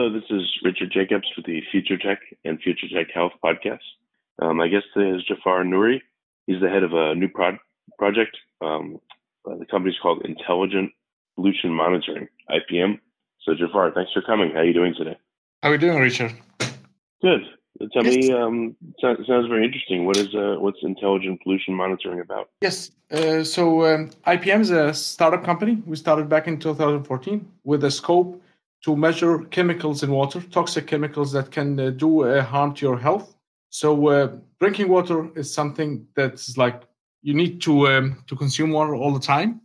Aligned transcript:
Hello, 0.00 0.18
this 0.18 0.30
is 0.30 0.48
Richard 0.64 0.90
Jacobs 0.90 1.28
with 1.36 1.44
the 1.44 1.60
Future 1.70 1.98
Tech 1.98 2.20
and 2.46 2.58
Future 2.62 2.86
Tech 2.90 3.08
Health 3.12 3.32
podcast. 3.44 3.84
Um, 4.40 4.58
I 4.58 4.68
guess 4.68 4.80
today 4.94 5.14
is 5.14 5.22
Jafar 5.24 5.62
Nouri. 5.62 6.00
He's 6.46 6.58
the 6.62 6.70
head 6.70 6.82
of 6.82 6.94
a 6.94 7.14
new 7.14 7.28
pro- 7.28 7.58
project. 7.98 8.34
Um, 8.62 8.98
uh, 9.46 9.56
the 9.56 9.66
company's 9.66 9.98
called 10.00 10.24
Intelligent 10.24 10.92
Pollution 11.36 11.74
Monitoring, 11.74 12.28
IPM. 12.48 12.98
So, 13.42 13.52
Jafar, 13.54 13.92
thanks 13.94 14.10
for 14.14 14.22
coming. 14.22 14.52
How 14.52 14.60
are 14.60 14.64
you 14.64 14.72
doing 14.72 14.94
today? 14.96 15.18
How 15.62 15.68
are 15.68 15.72
you 15.72 15.78
doing, 15.78 15.98
Richard? 15.98 16.32
Good. 17.20 17.42
Tell 17.92 18.02
yes. 18.02 18.16
me, 18.16 18.32
um, 18.32 18.74
sounds, 19.02 19.26
sounds 19.26 19.48
very 19.48 19.66
interesting. 19.66 20.06
What 20.06 20.16
is 20.16 20.34
uh, 20.34 20.56
what's 20.60 20.78
intelligent 20.82 21.42
pollution 21.42 21.74
monitoring 21.74 22.20
about? 22.20 22.48
Yes. 22.62 22.90
Uh, 23.10 23.44
so 23.44 23.84
um, 23.84 24.10
IPM 24.26 24.60
is 24.60 24.70
a 24.70 24.94
startup 24.94 25.44
company. 25.44 25.82
We 25.84 25.96
started 25.96 26.30
back 26.30 26.48
in 26.48 26.58
2014 26.58 27.46
with 27.64 27.84
a 27.84 27.90
scope 27.90 28.40
to 28.84 28.96
measure 28.96 29.40
chemicals 29.50 30.02
in 30.02 30.10
water, 30.10 30.40
toxic 30.40 30.86
chemicals 30.86 31.32
that 31.32 31.50
can 31.50 31.78
uh, 31.78 31.90
do 31.90 32.24
uh, 32.24 32.42
harm 32.42 32.74
to 32.74 32.86
your 32.86 32.98
health. 32.98 33.36
So 33.68 34.08
uh, 34.08 34.32
drinking 34.58 34.88
water 34.88 35.30
is 35.36 35.52
something 35.52 36.06
that's 36.16 36.56
like 36.56 36.82
you 37.22 37.34
need 37.34 37.60
to 37.62 37.88
um, 37.88 38.24
to 38.26 38.36
consume 38.36 38.70
water 38.70 38.94
all 38.94 39.12
the 39.12 39.20
time, 39.20 39.60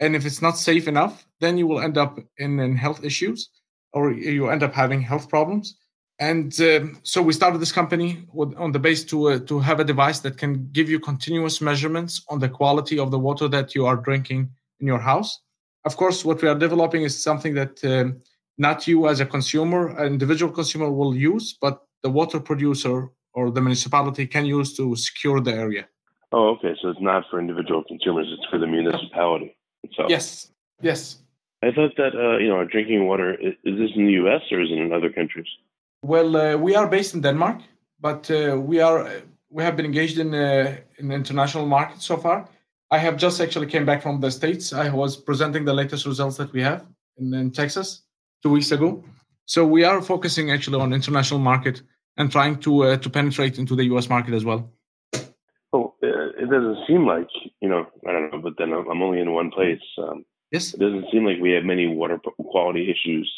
and 0.00 0.16
if 0.16 0.26
it's 0.26 0.42
not 0.42 0.58
safe 0.58 0.88
enough, 0.88 1.26
then 1.40 1.56
you 1.56 1.66
will 1.66 1.80
end 1.80 1.96
up 1.96 2.18
in, 2.38 2.60
in 2.60 2.76
health 2.76 3.04
issues, 3.04 3.48
or 3.92 4.12
you 4.12 4.48
end 4.48 4.62
up 4.62 4.74
having 4.74 5.00
health 5.00 5.28
problems. 5.28 5.76
And 6.20 6.60
um, 6.60 6.98
so 7.04 7.22
we 7.22 7.32
started 7.32 7.58
this 7.58 7.70
company 7.70 8.26
on 8.34 8.72
the 8.72 8.78
base 8.78 9.04
to 9.04 9.28
uh, 9.28 9.38
to 9.40 9.60
have 9.60 9.78
a 9.78 9.84
device 9.84 10.18
that 10.20 10.36
can 10.36 10.68
give 10.72 10.90
you 10.90 10.98
continuous 10.98 11.60
measurements 11.60 12.24
on 12.28 12.40
the 12.40 12.48
quality 12.48 12.98
of 12.98 13.10
the 13.10 13.18
water 13.18 13.46
that 13.48 13.74
you 13.74 13.86
are 13.86 13.96
drinking 13.96 14.50
in 14.80 14.86
your 14.86 14.98
house. 14.98 15.40
Of 15.84 15.96
course, 15.96 16.24
what 16.24 16.42
we 16.42 16.48
are 16.48 16.58
developing 16.58 17.04
is 17.04 17.22
something 17.22 17.54
that 17.54 17.84
um, 17.84 18.20
not 18.58 18.86
you 18.86 19.08
as 19.08 19.20
a 19.20 19.26
consumer, 19.26 19.96
an 19.98 20.06
individual 20.12 20.52
consumer 20.52 20.90
will 20.90 21.14
use, 21.16 21.56
but 21.60 21.82
the 22.02 22.10
water 22.10 22.40
producer 22.40 23.08
or 23.32 23.50
the 23.50 23.60
municipality 23.60 24.26
can 24.26 24.44
use 24.44 24.76
to 24.76 24.96
secure 24.96 25.40
the 25.40 25.52
area. 25.52 25.88
Oh, 26.32 26.48
okay. 26.50 26.74
So 26.82 26.90
it's 26.90 27.00
not 27.00 27.24
for 27.30 27.38
individual 27.38 27.84
consumers; 27.84 28.26
it's 28.30 28.46
for 28.50 28.58
the 28.58 28.66
municipality 28.66 29.56
itself. 29.84 30.10
Yes. 30.10 30.50
Yes. 30.82 31.18
I 31.62 31.72
thought 31.72 31.96
that 31.96 32.14
uh, 32.14 32.38
you 32.38 32.48
know, 32.48 32.64
drinking 32.64 33.06
water 33.06 33.34
is, 33.34 33.54
is, 33.64 33.78
this 33.78 33.90
in 33.96 34.06
the 34.06 34.12
U.S. 34.24 34.42
or 34.52 34.60
is 34.60 34.70
it 34.70 34.78
in 34.78 34.92
other 34.92 35.10
countries? 35.10 35.46
Well, 36.02 36.36
uh, 36.36 36.56
we 36.56 36.76
are 36.76 36.86
based 36.86 37.14
in 37.14 37.20
Denmark, 37.20 37.60
but 38.00 38.30
uh, 38.30 38.56
we 38.60 38.80
are 38.80 39.10
we 39.50 39.62
have 39.64 39.76
been 39.76 39.86
engaged 39.86 40.18
in 40.18 40.34
uh, 40.34 40.76
in 40.98 41.10
international 41.10 41.66
markets 41.66 42.04
so 42.04 42.16
far. 42.16 42.48
I 42.90 42.98
have 42.98 43.16
just 43.16 43.40
actually 43.40 43.66
came 43.66 43.84
back 43.84 44.02
from 44.02 44.20
the 44.20 44.30
states. 44.30 44.72
I 44.72 44.88
was 44.90 45.16
presenting 45.16 45.64
the 45.64 45.74
latest 45.74 46.06
results 46.06 46.36
that 46.36 46.52
we 46.52 46.62
have 46.62 46.86
in, 47.18 47.34
in 47.34 47.50
Texas 47.50 48.02
two 48.42 48.50
weeks 48.50 48.70
ago. 48.72 49.04
So 49.46 49.64
we 49.66 49.84
are 49.84 50.02
focusing 50.02 50.50
actually 50.50 50.80
on 50.80 50.92
international 50.92 51.40
market 51.40 51.82
and 52.16 52.30
trying 52.30 52.58
to 52.60 52.84
uh, 52.84 52.96
to 52.98 53.10
penetrate 53.10 53.58
into 53.58 53.74
the 53.74 53.84
U.S. 53.84 54.08
market 54.08 54.34
as 54.34 54.44
well. 54.44 54.70
Oh, 55.72 55.94
it 56.02 56.50
doesn't 56.50 56.78
seem 56.86 57.06
like 57.06 57.28
you 57.60 57.68
know. 57.68 57.86
I 58.06 58.12
don't 58.12 58.32
know, 58.32 58.40
but 58.40 58.54
then 58.58 58.72
I'm 58.72 59.02
only 59.02 59.20
in 59.20 59.32
one 59.32 59.50
place. 59.50 59.80
Um, 59.98 60.24
yes, 60.50 60.74
it 60.74 60.80
doesn't 60.80 61.06
seem 61.12 61.24
like 61.24 61.38
we 61.40 61.52
have 61.52 61.64
many 61.64 61.86
water 61.86 62.18
quality 62.50 62.90
issues 62.90 63.30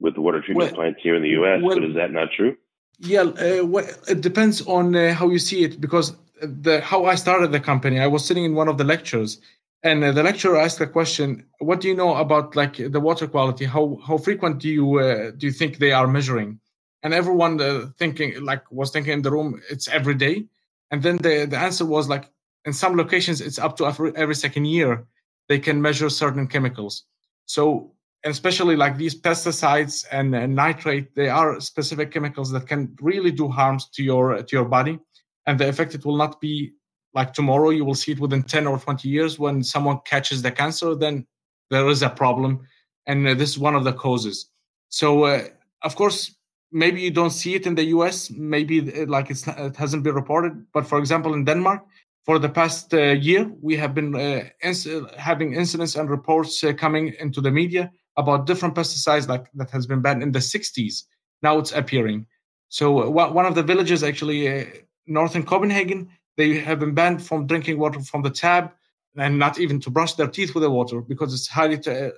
with 0.00 0.14
the 0.14 0.20
water 0.20 0.40
treatment 0.40 0.72
well, 0.72 0.76
plants 0.76 1.00
here 1.02 1.16
in 1.16 1.22
the 1.22 1.30
U.S. 1.40 1.60
Well, 1.62 1.76
but 1.76 1.84
is 1.84 1.94
that 1.96 2.12
not 2.12 2.28
true? 2.36 2.56
Yeah, 3.00 3.22
uh, 3.22 3.64
well, 3.64 3.86
it 4.08 4.20
depends 4.20 4.66
on 4.66 4.94
uh, 4.94 5.14
how 5.14 5.28
you 5.28 5.38
see 5.38 5.64
it. 5.64 5.80
Because 5.80 6.16
the 6.40 6.80
how 6.80 7.04
I 7.04 7.14
started 7.14 7.52
the 7.52 7.60
company, 7.60 8.00
I 8.00 8.06
was 8.06 8.24
sitting 8.24 8.44
in 8.44 8.54
one 8.54 8.68
of 8.68 8.78
the 8.78 8.84
lectures, 8.84 9.40
and 9.82 10.02
uh, 10.02 10.12
the 10.12 10.22
lecturer 10.22 10.58
asked 10.58 10.80
a 10.80 10.86
question 10.86 11.46
what 11.60 11.80
do 11.80 11.88
you 11.88 11.94
know 11.94 12.16
about 12.16 12.56
like 12.56 12.76
the 12.76 13.00
water 13.00 13.26
quality? 13.26 13.64
How 13.64 13.98
how 14.06 14.18
frequent 14.18 14.58
do 14.58 14.68
you 14.68 14.98
uh, 14.98 15.30
do 15.36 15.46
you 15.46 15.52
think 15.52 15.78
they 15.78 15.92
are 15.92 16.06
measuring? 16.06 16.60
And 17.02 17.14
everyone 17.14 17.60
uh, 17.60 17.86
thinking 17.96 18.42
like 18.44 18.70
was 18.72 18.90
thinking 18.90 19.12
in 19.12 19.22
the 19.22 19.30
room 19.30 19.60
it's 19.70 19.88
every 19.88 20.14
day. 20.14 20.46
And 20.90 21.02
then 21.02 21.18
the 21.18 21.46
the 21.46 21.58
answer 21.58 21.84
was 21.84 22.08
like 22.08 22.30
in 22.64 22.72
some 22.72 22.96
locations 22.96 23.40
it's 23.40 23.58
up 23.58 23.76
to 23.76 23.86
every, 23.86 24.12
every 24.16 24.34
second 24.34 24.64
year 24.66 25.06
they 25.48 25.58
can 25.58 25.80
measure 25.80 26.10
certain 26.10 26.48
chemicals. 26.48 27.04
So 27.46 27.92
especially 28.24 28.74
like 28.74 28.96
these 28.98 29.18
pesticides 29.18 30.04
and, 30.10 30.34
and 30.34 30.54
nitrate 30.54 31.14
they 31.14 31.28
are 31.28 31.60
specific 31.60 32.10
chemicals 32.10 32.50
that 32.50 32.66
can 32.66 32.96
really 33.00 33.30
do 33.30 33.48
harms 33.48 33.88
to 33.90 34.02
your 34.02 34.42
to 34.42 34.56
your 34.56 34.64
body. 34.64 34.98
And 35.46 35.58
the 35.58 35.68
effect 35.68 35.94
it 35.94 36.04
will 36.04 36.16
not 36.16 36.40
be 36.40 36.72
like 37.14 37.32
tomorrow 37.32 37.70
you 37.70 37.84
will 37.84 37.94
see 37.94 38.12
it 38.12 38.20
within 38.20 38.42
10 38.42 38.66
or 38.66 38.78
20 38.78 39.08
years 39.08 39.38
when 39.38 39.62
someone 39.62 39.98
catches 40.04 40.42
the 40.42 40.50
cancer 40.50 40.94
then 40.94 41.26
there 41.70 41.88
is 41.88 42.02
a 42.02 42.10
problem 42.10 42.66
and 43.06 43.26
uh, 43.26 43.34
this 43.34 43.50
is 43.50 43.58
one 43.58 43.74
of 43.74 43.84
the 43.84 43.92
causes. 43.92 44.50
So 44.88 45.24
uh, 45.24 45.44
of 45.82 45.96
course 45.96 46.34
maybe 46.70 47.00
you 47.00 47.10
don't 47.10 47.30
see 47.30 47.54
it 47.54 47.66
in 47.66 47.74
the 47.74 47.84
us 47.84 48.30
maybe 48.30 48.80
uh, 48.80 49.06
like 49.06 49.30
it 49.30 49.42
hasn't 49.76 50.02
been 50.02 50.14
reported 50.14 50.52
but 50.72 50.86
for 50.86 50.98
example 50.98 51.32
in 51.32 51.44
denmark 51.44 51.82
for 52.24 52.38
the 52.38 52.48
past 52.48 52.92
uh, 52.92 53.12
year 53.28 53.50
we 53.62 53.74
have 53.74 53.94
been 53.94 54.14
uh, 54.14 54.42
ins- 54.62 54.86
having 55.16 55.54
incidents 55.54 55.96
and 55.96 56.10
reports 56.10 56.62
uh, 56.62 56.72
coming 56.74 57.14
into 57.20 57.40
the 57.40 57.50
media 57.50 57.90
about 58.18 58.46
different 58.46 58.74
pesticides 58.74 59.28
like 59.28 59.46
that 59.54 59.70
has 59.70 59.86
been 59.86 60.02
banned 60.02 60.22
in 60.22 60.32
the 60.32 60.40
60s 60.40 61.04
now 61.42 61.58
it's 61.58 61.72
appearing. 61.72 62.26
So 62.68 63.08
one 63.08 63.46
of 63.46 63.54
the 63.54 63.62
villages 63.62 64.02
actually 64.02 64.66
north 65.06 65.36
in 65.36 65.44
copenhagen 65.44 66.10
they 66.38 66.58
have 66.58 66.78
been 66.78 66.94
banned 66.94 67.20
from 67.22 67.46
drinking 67.46 67.78
water 67.78 68.00
from 68.00 68.22
the 68.22 68.30
tap 68.30 68.74
and 69.16 69.38
not 69.38 69.58
even 69.58 69.80
to 69.80 69.90
brush 69.90 70.14
their 70.14 70.28
teeth 70.28 70.54
with 70.54 70.62
the 70.62 70.70
water 70.70 71.00
because 71.00 71.34
it's 71.34 71.48
highly 71.48 71.76
t- 71.76 71.90
uh, 71.90 72.10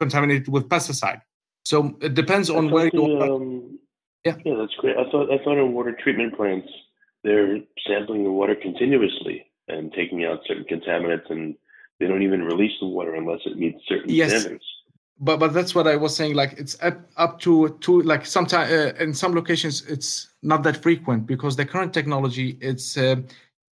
contaminated 0.00 0.48
with 0.48 0.68
pesticide. 0.68 1.22
So 1.64 1.96
it 2.00 2.14
depends 2.14 2.50
on 2.50 2.70
where 2.70 2.90
you 2.92 3.04
are. 3.18 3.30
Um, 3.30 3.78
yeah. 4.24 4.34
yeah, 4.44 4.56
that's 4.58 4.74
great. 4.74 4.96
I 4.96 5.08
thought 5.10 5.30
I 5.30 5.38
thought 5.42 5.58
in 5.58 5.72
water 5.72 5.96
treatment 6.02 6.34
plants 6.36 6.68
they're 7.22 7.58
sampling 7.86 8.24
the 8.24 8.30
water 8.30 8.54
continuously 8.54 9.46
and 9.68 9.92
taking 9.92 10.24
out 10.24 10.40
certain 10.46 10.64
contaminants, 10.64 11.30
and 11.30 11.54
they 12.00 12.06
don't 12.06 12.22
even 12.22 12.42
release 12.42 12.72
the 12.80 12.86
water 12.86 13.14
unless 13.14 13.40
it 13.44 13.56
meets 13.56 13.80
certain 13.86 14.10
yes. 14.10 14.30
standards. 14.30 14.64
But 15.20 15.38
but 15.38 15.52
that's 15.52 15.74
what 15.74 15.86
I 15.86 15.96
was 15.96 16.16
saying. 16.16 16.34
Like 16.34 16.54
it's 16.58 16.76
up 16.82 16.98
up 17.16 17.38
to 17.40 17.76
to 17.80 18.02
like 18.02 18.26
sometimes 18.26 18.72
uh, 18.72 18.92
in 18.98 19.14
some 19.14 19.34
locations 19.34 19.86
it's 19.86 20.28
not 20.42 20.62
that 20.64 20.76
frequent 20.82 21.26
because 21.26 21.54
the 21.54 21.66
current 21.66 21.92
technology 21.92 22.56
it's 22.60 22.96
uh, 22.96 23.16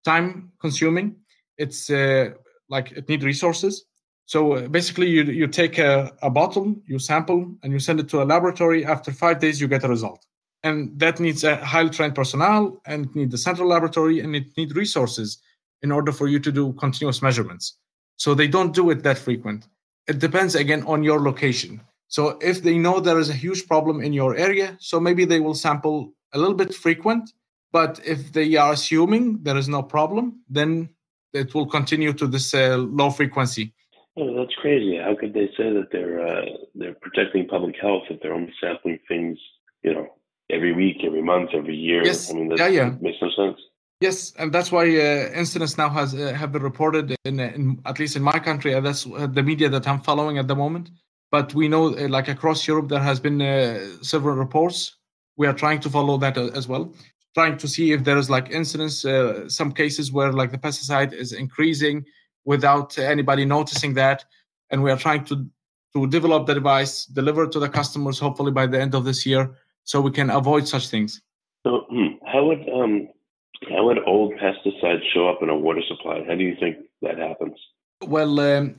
time 0.04 0.52
consuming. 0.60 1.16
It's 1.58 1.90
uh, 1.90 2.32
like 2.70 2.92
it 2.92 3.08
needs 3.10 3.24
resources. 3.24 3.86
So 4.26 4.54
uh, 4.54 4.68
basically 4.68 5.10
you, 5.10 5.24
you 5.24 5.48
take 5.48 5.78
a, 5.78 6.12
a 6.22 6.30
bottle 6.30 6.76
you 6.88 7.00
sample 7.00 7.56
and 7.62 7.74
you 7.74 7.80
send 7.80 8.00
it 8.00 8.10
to 8.10 8.22
a 8.22 8.26
laboratory. 8.26 8.86
After 8.86 9.12
five 9.12 9.40
days 9.40 9.60
you 9.60 9.68
get 9.68 9.84
a 9.84 9.90
result. 9.90 10.26
And 10.64 10.98
that 11.00 11.20
needs 11.20 11.44
a 11.44 11.58
highly 11.58 11.90
trained 11.90 12.16
personnel 12.16 12.82
and 12.86 13.10
it 13.16 13.34
a 13.34 13.38
central 13.38 13.68
laboratory 13.68 14.22
and 14.22 14.36
it 14.36 14.46
needs 14.56 14.74
resources 14.74 15.40
in 15.82 15.92
order 15.92 16.14
for 16.14 16.28
you 16.28 16.40
to 16.40 16.52
do 16.52 16.74
continuous 16.74 17.22
measurements. 17.22 17.78
So 18.16 18.34
they 18.34 18.48
don't 18.48 18.74
do 18.74 18.90
it 18.90 19.04
that 19.04 19.18
frequent. 19.18 19.68
It 20.08 20.20
depends 20.20 20.56
again 20.56 20.84
on 20.84 21.04
your 21.04 21.20
location. 21.20 21.82
So 22.08 22.38
if 22.42 22.64
they 22.64 22.78
know 22.78 23.00
there 23.00 23.20
is 23.20 23.30
a 23.30 23.34
huge 23.34 23.68
problem 23.68 24.02
in 24.02 24.14
your 24.14 24.36
area 24.36 24.78
so 24.80 25.00
maybe 25.00 25.26
they 25.26 25.42
will 25.42 25.56
sample 25.56 26.14
a 26.34 26.40
little 26.40 26.56
bit 26.56 26.74
frequent 26.74 27.34
but 27.74 28.00
if 28.06 28.32
they 28.32 28.56
are 28.56 28.72
assuming 28.72 29.40
there 29.44 29.58
is 29.58 29.68
no 29.68 29.84
problem, 29.84 30.40
then 30.48 30.90
it 31.34 31.54
will 31.54 31.68
continue 31.68 32.14
to 32.14 32.28
this 32.28 32.54
uh, 32.54 32.78
low 32.78 33.10
frequency. 33.10 33.74
Oh, 34.16 34.38
that's 34.38 34.56
crazy. 34.62 34.98
How 34.98 35.16
could 35.20 35.34
they 35.34 35.48
say 35.58 35.74
that 35.74 35.88
they're 35.92 36.26
uh, 36.26 36.46
they're 36.76 36.96
protecting 37.02 37.48
public 37.48 37.76
health 37.82 38.04
if 38.10 38.22
they're 38.22 38.34
only 38.34 38.54
sampling 38.62 39.00
things 39.08 39.38
you 39.84 39.94
know, 39.94 40.08
every 40.50 40.74
week, 40.74 40.98
every 41.04 41.22
month, 41.22 41.50
every 41.54 41.76
year. 41.76 42.04
Yes. 42.04 42.32
I 42.32 42.36
mean, 42.36 42.50
that 42.50 42.60
yeah, 42.60 42.68
yeah. 42.68 42.90
makes 43.02 43.18
no 43.22 43.30
sense. 43.36 43.60
Yes, 44.00 44.34
and 44.38 44.52
that's 44.52 44.72
why 44.72 44.84
uh, 44.84 45.32
incidents 45.34 45.78
now 45.78 45.90
has 45.90 46.14
uh, 46.14 46.34
have 46.34 46.52
been 46.52 46.64
reported 46.64 47.16
in, 47.24 47.40
in 47.40 47.80
at 47.86 48.00
least 48.00 48.16
in 48.18 48.24
my 48.24 48.38
country, 48.40 48.74
and 48.74 48.86
that's 48.86 49.06
uh, 49.06 49.28
the 49.28 49.44
media 49.44 49.70
that 49.70 49.88
I'm 49.88 50.02
following 50.02 50.38
at 50.38 50.48
the 50.48 50.56
moment. 50.56 50.90
But 51.32 51.54
we 51.54 51.68
know, 51.68 51.96
uh, 51.96 52.10
like 52.10 52.28
across 52.28 52.68
Europe, 52.68 52.90
there 52.90 53.00
has 53.00 53.20
been 53.20 53.42
uh, 53.42 53.80
several 54.02 54.36
reports. 54.36 54.98
We 55.38 55.48
are 55.48 55.54
trying 55.54 55.80
to 55.82 55.90
follow 55.90 56.18
that 56.18 56.38
as 56.38 56.68
well, 56.68 56.94
trying 57.34 57.58
to 57.58 57.68
see 57.68 57.92
if 57.92 58.04
there 58.04 58.18
is 58.18 58.30
like 58.30 58.50
incidents, 58.52 59.06
some 59.54 59.72
cases 59.72 60.12
where 60.12 60.32
like 60.32 60.52
the 60.52 60.58
pesticide 60.58 61.14
is 61.14 61.32
increasing 61.34 62.06
without 62.46 62.98
anybody 62.98 63.46
noticing 63.46 63.94
that, 63.96 64.26
and 64.70 64.84
we 64.84 64.92
are 64.92 64.98
trying 64.98 65.24
to 65.26 65.48
to 65.96 66.08
develop 66.08 66.48
the 66.48 66.56
device, 66.56 67.06
deliver 67.06 67.44
it 67.44 67.52
to 67.52 67.60
the 67.60 67.70
customers, 67.70 68.18
hopefully 68.18 68.52
by 68.52 68.66
the 68.66 68.82
end 68.82 68.96
of 68.96 69.06
this 69.06 69.26
year, 69.26 69.56
so 69.84 70.02
we 70.02 70.12
can 70.12 70.30
avoid 70.32 70.68
such 70.68 70.88
things. 70.88 71.22
So, 71.64 71.86
hmm, 71.90 72.16
how 72.26 72.46
would 72.46 72.68
um, 72.70 73.08
how 73.70 73.86
would 73.86 74.00
old 74.08 74.34
pesticides 74.34 75.04
show 75.14 75.30
up 75.30 75.42
in 75.42 75.50
a 75.50 75.58
water 75.58 75.82
supply? 75.88 76.24
How 76.28 76.36
do 76.36 76.44
you 76.44 76.56
think 76.60 76.78
that 77.02 77.18
happens? 77.18 77.56
Well, 78.02 78.40
um, 78.40 78.76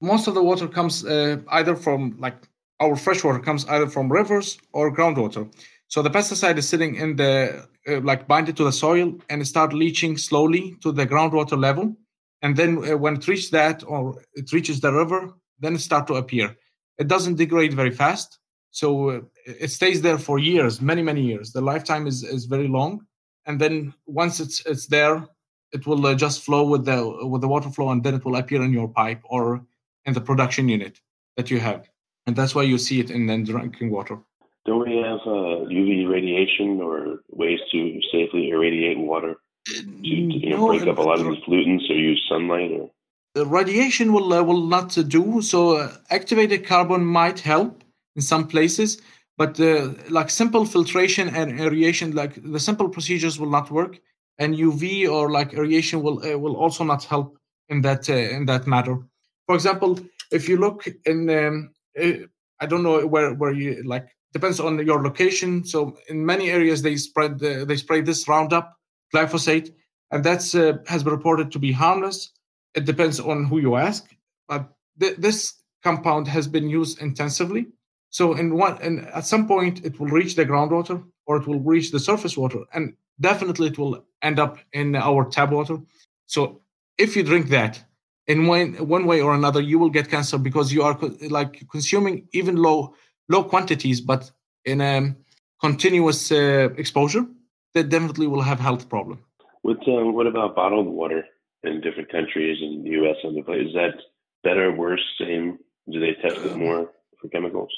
most 0.00 0.26
of 0.28 0.34
the 0.34 0.42
water 0.42 0.68
comes 0.68 1.04
uh, 1.04 1.38
either 1.50 1.76
from 1.76 2.16
like 2.18 2.36
our 2.80 2.96
fresh 2.96 3.24
water 3.24 3.38
comes 3.38 3.66
either 3.66 3.88
from 3.88 4.10
rivers 4.10 4.58
or 4.72 4.94
groundwater. 4.94 5.52
So 5.94 6.02
the 6.02 6.10
pesticide 6.10 6.58
is 6.58 6.68
sitting 6.68 6.96
in 6.96 7.14
the 7.14 7.68
uh, 7.86 8.00
like 8.00 8.26
binded 8.26 8.56
to 8.56 8.64
the 8.64 8.72
soil 8.72 9.14
and 9.28 9.40
it 9.40 9.44
start 9.44 9.72
leaching 9.72 10.16
slowly 10.16 10.74
to 10.82 10.90
the 10.90 11.06
groundwater 11.06 11.56
level. 11.56 11.96
And 12.42 12.56
then 12.56 12.78
uh, 12.78 12.96
when 12.96 13.14
it 13.14 13.28
reaches 13.28 13.50
that 13.50 13.84
or 13.86 14.20
it 14.34 14.52
reaches 14.52 14.80
the 14.80 14.92
river, 14.92 15.32
then 15.60 15.76
it 15.76 15.82
start 15.82 16.08
to 16.08 16.14
appear. 16.14 16.56
It 16.98 17.06
doesn't 17.06 17.36
degrade 17.36 17.74
very 17.74 17.92
fast, 17.92 18.40
so 18.72 19.10
uh, 19.10 19.20
it 19.46 19.70
stays 19.70 20.02
there 20.02 20.18
for 20.18 20.40
years, 20.40 20.80
many 20.80 21.00
many 21.00 21.22
years. 21.22 21.52
The 21.52 21.60
lifetime 21.60 22.08
is 22.08 22.24
is 22.24 22.46
very 22.46 22.66
long 22.66 23.06
and 23.46 23.60
then 23.60 23.94
once 24.04 24.40
it's 24.40 24.66
it's 24.66 24.86
there, 24.88 25.28
it 25.70 25.86
will 25.86 26.04
uh, 26.04 26.16
just 26.16 26.42
flow 26.44 26.64
with 26.66 26.84
the 26.86 26.98
with 27.32 27.40
the 27.40 27.52
water 27.54 27.70
flow, 27.70 27.90
and 27.90 28.02
then 28.02 28.14
it 28.14 28.24
will 28.24 28.34
appear 28.34 28.64
in 28.64 28.72
your 28.72 28.88
pipe 28.88 29.22
or 29.22 29.64
in 30.06 30.12
the 30.12 30.20
production 30.20 30.68
unit 30.68 31.00
that 31.36 31.52
you 31.52 31.60
have, 31.60 31.88
and 32.26 32.34
that's 32.34 32.54
why 32.56 32.62
you 32.62 32.78
see 32.78 32.98
it 32.98 33.12
in 33.12 33.26
the 33.26 33.38
drinking 33.44 33.90
water. 33.92 34.18
Don't 34.66 34.88
we 34.88 34.96
have 34.96 35.20
uh, 35.26 35.68
UV 35.68 36.08
radiation 36.08 36.80
or 36.80 37.20
ways 37.30 37.60
to 37.72 38.00
safely 38.12 38.50
irradiate 38.50 38.98
water 38.98 39.36
to, 39.66 39.72
to 39.72 39.88
you 40.02 40.50
know, 40.50 40.66
break 40.66 40.86
up 40.86 40.98
a 40.98 41.02
lot 41.02 41.20
of 41.20 41.26
these 41.26 41.42
pollutants 41.44 41.90
or 41.90 41.94
use 41.94 42.24
sunlight 42.28 42.70
or? 42.72 42.90
The 43.34 43.44
radiation 43.44 44.12
will 44.12 44.32
uh, 44.32 44.42
will 44.42 44.66
not 44.66 44.96
do 45.08 45.42
so. 45.42 45.76
Uh, 45.76 45.92
activated 46.10 46.64
carbon 46.64 47.04
might 47.04 47.40
help 47.40 47.82
in 48.16 48.22
some 48.22 48.46
places, 48.46 49.02
but 49.36 49.58
uh, 49.60 49.92
like 50.08 50.30
simple 50.30 50.64
filtration 50.64 51.28
and 51.28 51.60
aeration 51.60 52.12
like 52.12 52.34
the 52.42 52.60
simple 52.60 52.88
procedures 52.88 53.38
will 53.38 53.50
not 53.50 53.70
work 53.70 54.00
and 54.38 54.54
uv 54.54 55.08
or 55.08 55.30
like 55.30 55.54
aeration 55.54 56.02
will 56.02 56.24
uh, 56.24 56.38
will 56.38 56.56
also 56.56 56.84
not 56.84 57.04
help 57.04 57.38
in 57.68 57.80
that 57.80 58.08
uh, 58.10 58.14
in 58.14 58.46
that 58.46 58.66
matter 58.66 58.98
for 59.46 59.54
example 59.54 59.98
if 60.30 60.48
you 60.48 60.56
look 60.56 60.86
in 61.06 61.30
um, 61.30 61.70
uh, 62.00 62.12
i 62.60 62.66
don't 62.66 62.82
know 62.82 63.06
where 63.06 63.34
where 63.34 63.52
you 63.52 63.82
like 63.84 64.08
depends 64.34 64.60
on 64.60 64.84
your 64.84 65.02
location. 65.02 65.64
So 65.64 65.96
in 66.08 66.26
many 66.26 66.50
areas 66.50 66.82
they 66.82 66.96
spread 66.96 67.38
the, 67.38 67.64
they 67.64 67.76
spray 67.76 68.02
this 68.02 68.28
roundup 68.28 68.76
glyphosate 69.14 69.70
and 70.10 70.22
that's 70.22 70.54
uh, 70.54 70.78
has 70.86 71.02
been 71.04 71.14
reported 71.14 71.50
to 71.52 71.58
be 71.58 71.72
harmless. 71.72 72.32
It 72.74 72.84
depends 72.84 73.18
on 73.20 73.44
who 73.44 73.58
you 73.60 73.76
ask 73.76 74.04
but 74.48 74.68
th- 75.00 75.16
this 75.16 75.54
compound 75.82 76.28
has 76.28 76.48
been 76.48 76.68
used 76.68 77.00
intensively. 77.00 77.66
So 78.10 78.34
in 78.34 78.54
one, 78.56 78.78
and 78.80 79.06
at 79.08 79.26
some 79.26 79.46
point, 79.46 79.84
it 79.84 79.98
will 79.98 80.08
reach 80.08 80.36
the 80.36 80.46
groundwater 80.46 81.02
or 81.26 81.36
it 81.38 81.46
will 81.46 81.60
reach 81.60 81.90
the 81.90 81.98
surface 81.98 82.36
water, 82.36 82.60
and 82.72 82.94
definitely 83.20 83.68
it 83.68 83.78
will 83.78 84.04
end 84.22 84.38
up 84.38 84.58
in 84.72 84.94
our 84.94 85.28
tap 85.28 85.50
water. 85.50 85.78
So 86.26 86.60
if 86.98 87.16
you 87.16 87.22
drink 87.22 87.48
that 87.48 87.82
in 88.26 88.46
one 88.46 88.74
one 88.88 89.06
way 89.06 89.20
or 89.20 89.34
another, 89.34 89.60
you 89.60 89.78
will 89.78 89.90
get 89.90 90.10
cancer 90.10 90.38
because 90.38 90.72
you 90.72 90.82
are 90.82 90.98
like 91.28 91.64
consuming 91.70 92.28
even 92.32 92.56
low 92.56 92.94
low 93.28 93.44
quantities, 93.44 94.00
but 94.00 94.30
in 94.64 94.80
a 94.80 95.14
continuous 95.60 96.30
uh, 96.32 96.68
exposure, 96.76 97.26
they 97.72 97.82
definitely 97.82 98.26
will 98.26 98.42
have 98.42 98.60
health 98.60 98.88
problem. 98.88 99.18
What 99.62 99.86
um, 99.88 100.14
what 100.14 100.26
about 100.26 100.54
bottled 100.54 100.86
water 100.86 101.24
in 101.62 101.80
different 101.80 102.10
countries 102.10 102.58
in 102.60 102.84
the 102.84 102.90
U.S. 103.00 103.16
and 103.22 103.36
the 103.36 103.42
place? 103.42 103.68
Is 103.68 103.74
that 103.74 103.94
better, 104.42 104.70
worse, 104.72 105.04
same? 105.18 105.58
Do 105.90 106.00
they 106.00 106.14
test 106.22 106.44
it 106.44 106.56
more 106.56 106.90
for 107.20 107.28
chemicals? 107.28 107.72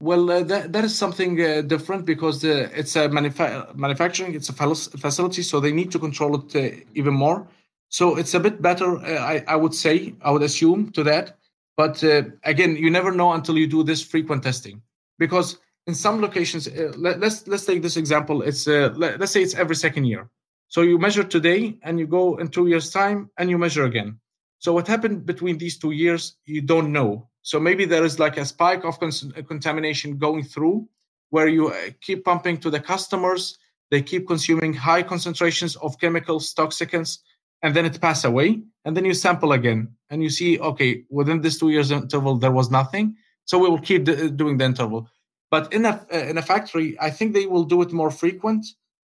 Well, 0.00 0.30
uh, 0.30 0.42
that, 0.44 0.72
that 0.72 0.84
is 0.84 0.96
something 0.96 1.40
uh, 1.40 1.62
different 1.62 2.04
because 2.04 2.44
uh, 2.44 2.68
it's 2.72 2.94
a 2.94 3.08
manufa- 3.08 3.72
manufacturing, 3.74 4.34
it's 4.34 4.48
a 4.48 4.52
facility, 4.52 5.42
so 5.42 5.58
they 5.58 5.72
need 5.72 5.90
to 5.90 5.98
control 5.98 6.36
it 6.36 6.54
uh, 6.54 6.76
even 6.94 7.14
more. 7.14 7.48
So 7.88 8.16
it's 8.16 8.34
a 8.34 8.40
bit 8.40 8.62
better, 8.62 8.98
uh, 8.98 9.18
I, 9.18 9.44
I 9.48 9.56
would 9.56 9.74
say, 9.74 10.14
I 10.22 10.30
would 10.30 10.42
assume 10.42 10.92
to 10.92 11.02
that. 11.04 11.36
But 11.76 12.02
uh, 12.04 12.22
again, 12.44 12.76
you 12.76 12.90
never 12.90 13.10
know 13.10 13.32
until 13.32 13.58
you 13.58 13.66
do 13.66 13.82
this 13.82 14.02
frequent 14.02 14.44
testing, 14.44 14.82
because 15.18 15.58
in 15.86 15.94
some 15.94 16.20
locations, 16.20 16.68
uh, 16.68 16.92
let, 16.96 17.16
us 17.16 17.20
let's, 17.20 17.48
let's 17.48 17.64
take 17.64 17.82
this 17.82 17.96
example. 17.96 18.42
It's 18.42 18.68
uh, 18.68 18.92
let, 18.96 19.18
let's 19.20 19.32
say 19.32 19.42
it's 19.42 19.54
every 19.54 19.76
second 19.76 20.04
year. 20.04 20.30
So 20.68 20.82
you 20.82 20.98
measure 20.98 21.24
today, 21.24 21.78
and 21.82 21.98
you 21.98 22.06
go 22.06 22.36
in 22.36 22.48
two 22.48 22.66
years' 22.66 22.90
time, 22.90 23.30
and 23.38 23.48
you 23.48 23.56
measure 23.56 23.84
again. 23.84 24.20
So 24.58 24.72
what 24.72 24.86
happened 24.86 25.24
between 25.24 25.56
these 25.56 25.78
two 25.78 25.92
years, 25.92 26.36
you 26.44 26.60
don't 26.60 26.92
know 26.92 27.28
so 27.48 27.58
maybe 27.58 27.86
there 27.86 28.04
is 28.04 28.18
like 28.18 28.36
a 28.36 28.44
spike 28.44 28.84
of 28.84 28.98
uh, 29.02 29.42
contamination 29.46 30.18
going 30.18 30.44
through 30.44 30.86
where 31.30 31.48
you 31.48 31.68
uh, 31.68 31.76
keep 32.02 32.22
pumping 32.22 32.58
to 32.58 32.68
the 32.68 32.78
customers, 32.78 33.56
they 33.90 34.02
keep 34.02 34.26
consuming 34.26 34.74
high 34.74 35.02
concentrations 35.02 35.74
of 35.76 35.98
chemicals, 35.98 36.52
toxicants, 36.52 37.20
and 37.62 37.74
then 37.74 37.86
it 37.86 38.02
pass 38.02 38.24
away. 38.24 38.60
And 38.84 38.94
then 38.94 39.06
you 39.06 39.14
sample 39.14 39.52
again 39.52 39.88
and 40.10 40.22
you 40.22 40.28
see, 40.28 40.58
okay, 40.58 41.04
within 41.08 41.40
this 41.40 41.58
two 41.58 41.70
years 41.70 41.90
interval, 41.90 42.36
there 42.36 42.52
was 42.52 42.70
nothing. 42.70 43.16
So 43.48 43.58
we 43.58 43.68
will 43.70 43.80
keep 43.80 44.04
doing 44.04 44.58
the 44.58 44.64
interval. 44.66 45.08
But 45.50 45.72
in 45.72 45.86
a, 45.86 46.06
uh, 46.12 46.18
in 46.30 46.36
a 46.36 46.42
factory, 46.42 46.96
I 47.00 47.10
think 47.10 47.32
they 47.32 47.46
will 47.46 47.64
do 47.64 47.80
it 47.80 47.92
more 47.92 48.10
frequent, 48.10 48.66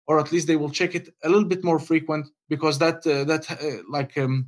or 0.07 0.17
at 0.17 0.31
least 0.31 0.47
they 0.47 0.55
will 0.55 0.69
check 0.69 0.95
it 0.95 1.09
a 1.25 1.27
little 1.27 1.49
bit 1.53 1.61
more 1.61 1.77
frequent 1.77 2.27
because 2.47 2.79
that, 2.79 3.05
uh, 3.05 3.25
that 3.25 3.51
uh, 3.51 3.83
like 3.89 4.17
um, 4.17 4.47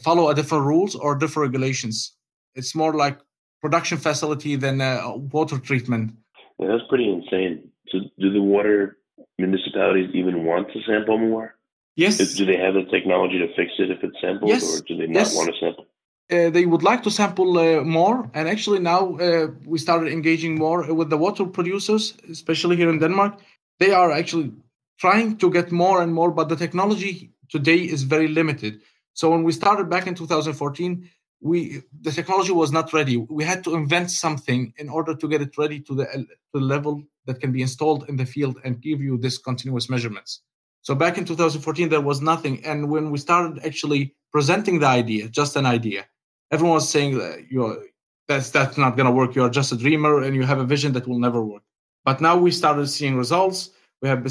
follow 0.00 0.28
a 0.28 0.34
different 0.34 0.64
rules 0.64 0.94
or 0.94 1.16
different 1.16 1.48
regulations. 1.48 2.14
It's 2.54 2.76
more 2.76 2.94
like 2.94 3.18
production 3.60 3.98
facility 3.98 4.54
than 4.54 4.80
uh, 4.80 5.10
water 5.16 5.58
treatment. 5.58 6.12
Yeah, 6.60 6.68
that's 6.68 6.88
pretty 6.88 7.10
insane. 7.10 7.68
So, 7.88 7.98
do 8.20 8.32
the 8.32 8.40
water 8.40 8.98
municipalities 9.38 10.10
even 10.14 10.44
want 10.44 10.68
to 10.72 10.78
sample 10.86 11.18
more? 11.18 11.56
Yes. 11.96 12.16
Do 12.34 12.46
they 12.46 12.56
have 12.56 12.74
the 12.74 12.84
technology 12.84 13.38
to 13.40 13.48
fix 13.56 13.72
it 13.78 13.90
if 13.90 14.04
it's 14.04 14.16
sampled, 14.20 14.50
yes. 14.50 14.62
or 14.62 14.84
do 14.84 14.96
they 14.96 15.08
not 15.08 15.26
yes. 15.26 15.36
want 15.36 15.52
to 15.52 15.58
sample? 15.58 15.86
Uh, 16.32 16.48
they 16.50 16.64
would 16.64 16.82
like 16.82 17.02
to 17.02 17.10
sample 17.10 17.58
uh, 17.58 17.82
more, 17.84 18.30
and 18.32 18.48
actually 18.48 18.78
now 18.78 19.16
uh, 19.18 19.48
we 19.66 19.78
started 19.78 20.10
engaging 20.10 20.54
more 20.54 20.92
with 20.94 21.10
the 21.10 21.16
water 21.18 21.44
producers, 21.44 22.14
especially 22.30 22.76
here 22.76 22.88
in 22.88 22.98
Denmark. 22.98 23.38
They 23.78 23.92
are 23.92 24.10
actually 24.10 24.52
trying 24.98 25.36
to 25.38 25.50
get 25.50 25.70
more 25.70 26.00
and 26.02 26.14
more, 26.14 26.30
but 26.30 26.48
the 26.48 26.56
technology 26.56 27.30
today 27.50 27.80
is 27.94 28.04
very 28.04 28.28
limited. 28.28 28.80
So 29.12 29.30
when 29.30 29.42
we 29.42 29.52
started 29.52 29.90
back 29.90 30.06
in 30.06 30.14
2014, 30.14 31.08
we 31.42 31.82
the 32.00 32.12
technology 32.12 32.52
was 32.52 32.70
not 32.70 32.92
ready 32.92 33.16
we 33.16 33.44
had 33.44 33.64
to 33.64 33.74
invent 33.74 34.10
something 34.10 34.72
in 34.78 34.88
order 34.88 35.14
to 35.14 35.28
get 35.28 35.42
it 35.42 35.58
ready 35.58 35.80
to 35.80 35.94
the, 35.94 36.04
to 36.06 36.26
the 36.54 36.60
level 36.60 37.02
that 37.26 37.40
can 37.40 37.50
be 37.52 37.62
installed 37.62 38.08
in 38.08 38.16
the 38.16 38.24
field 38.24 38.56
and 38.64 38.80
give 38.80 39.00
you 39.00 39.18
this 39.18 39.38
continuous 39.38 39.90
measurements 39.90 40.42
so 40.82 40.94
back 40.94 41.18
in 41.18 41.24
2014 41.24 41.88
there 41.88 42.00
was 42.00 42.20
nothing 42.20 42.64
and 42.64 42.88
when 42.88 43.10
we 43.10 43.18
started 43.18 43.64
actually 43.66 44.14
presenting 44.30 44.78
the 44.78 44.86
idea 44.86 45.28
just 45.28 45.56
an 45.56 45.66
idea 45.66 46.06
everyone 46.52 46.74
was 46.74 46.88
saying 46.88 47.18
that 47.18 47.50
you're 47.50 47.82
that's 48.28 48.50
that's 48.50 48.78
not 48.78 48.96
going 48.96 49.06
to 49.06 49.12
work. 49.12 49.34
You're 49.34 49.50
just 49.50 49.72
a 49.72 49.76
dreamer 49.76 50.22
and 50.22 50.36
you 50.36 50.44
have 50.44 50.60
a 50.60 50.64
vision 50.64 50.92
that 50.92 51.08
will 51.08 51.18
never 51.18 51.42
work. 51.42 51.62
But 52.04 52.20
now 52.20 52.36
we 52.36 52.50
started 52.50 52.86
seeing 52.86 53.16
results. 53.16 53.70
We 54.00 54.08
have 54.08 54.22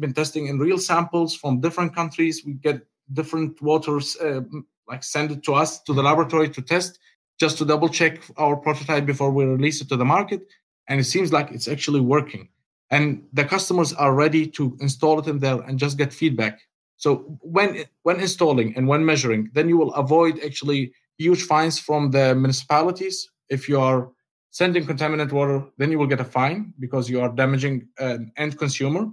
been 0.00 0.12
testing 0.14 0.46
in 0.46 0.58
real 0.58 0.78
samples 0.78 1.34
from 1.34 1.60
different 1.60 1.94
countries. 1.94 2.42
We 2.44 2.54
get 2.54 2.86
different 3.12 3.60
waters 3.62 4.16
uh, 4.16 4.40
like 4.88 5.02
send 5.04 5.30
it 5.32 5.42
to 5.44 5.54
us 5.54 5.80
to 5.82 5.92
the 5.92 6.02
laboratory 6.02 6.48
to 6.48 6.62
test 6.62 6.98
just 7.38 7.58
to 7.58 7.64
double 7.64 7.88
check 7.88 8.20
our 8.36 8.56
prototype 8.56 9.04
before 9.04 9.30
we 9.30 9.44
release 9.44 9.80
it 9.80 9.88
to 9.88 9.96
the 9.96 10.04
market. 10.04 10.42
And 10.88 11.00
it 11.00 11.04
seems 11.04 11.32
like 11.32 11.50
it's 11.50 11.68
actually 11.68 12.00
working. 12.00 12.48
And 12.90 13.26
the 13.32 13.44
customers 13.44 13.92
are 13.92 14.14
ready 14.14 14.46
to 14.48 14.76
install 14.80 15.18
it 15.18 15.26
in 15.26 15.40
there 15.40 15.60
and 15.62 15.78
just 15.78 15.98
get 15.98 16.12
feedback. 16.12 16.60
So 16.96 17.38
when 17.40 17.84
when 18.04 18.20
installing 18.20 18.74
and 18.76 18.88
when 18.88 19.04
measuring 19.04 19.50
then 19.52 19.68
you 19.68 19.76
will 19.76 19.92
avoid 19.94 20.40
actually 20.44 20.92
huge 21.18 21.42
fines 21.42 21.78
from 21.78 22.10
the 22.10 22.34
municipalities. 22.34 23.28
If 23.48 23.68
you 23.68 23.80
are 23.80 24.10
sending 24.50 24.84
contaminant 24.86 25.32
water 25.32 25.64
then 25.78 25.90
you 25.90 25.98
will 25.98 26.06
get 26.06 26.20
a 26.20 26.24
fine 26.24 26.72
because 26.78 27.10
you 27.10 27.20
are 27.20 27.28
damaging 27.28 27.88
an 27.98 28.32
end 28.36 28.58
consumer. 28.58 29.08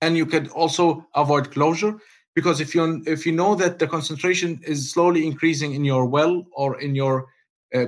And 0.00 0.16
you 0.16 0.26
could 0.26 0.48
also 0.48 1.06
avoid 1.14 1.50
closure 1.50 1.98
because 2.34 2.60
if 2.60 2.74
you 2.74 3.02
if 3.06 3.26
you 3.26 3.32
know 3.32 3.54
that 3.56 3.78
the 3.78 3.86
concentration 3.86 4.60
is 4.64 4.92
slowly 4.92 5.26
increasing 5.26 5.74
in 5.74 5.84
your 5.84 6.06
well 6.06 6.46
or 6.52 6.80
in 6.80 6.94
your 6.94 7.26
uh, 7.74 7.86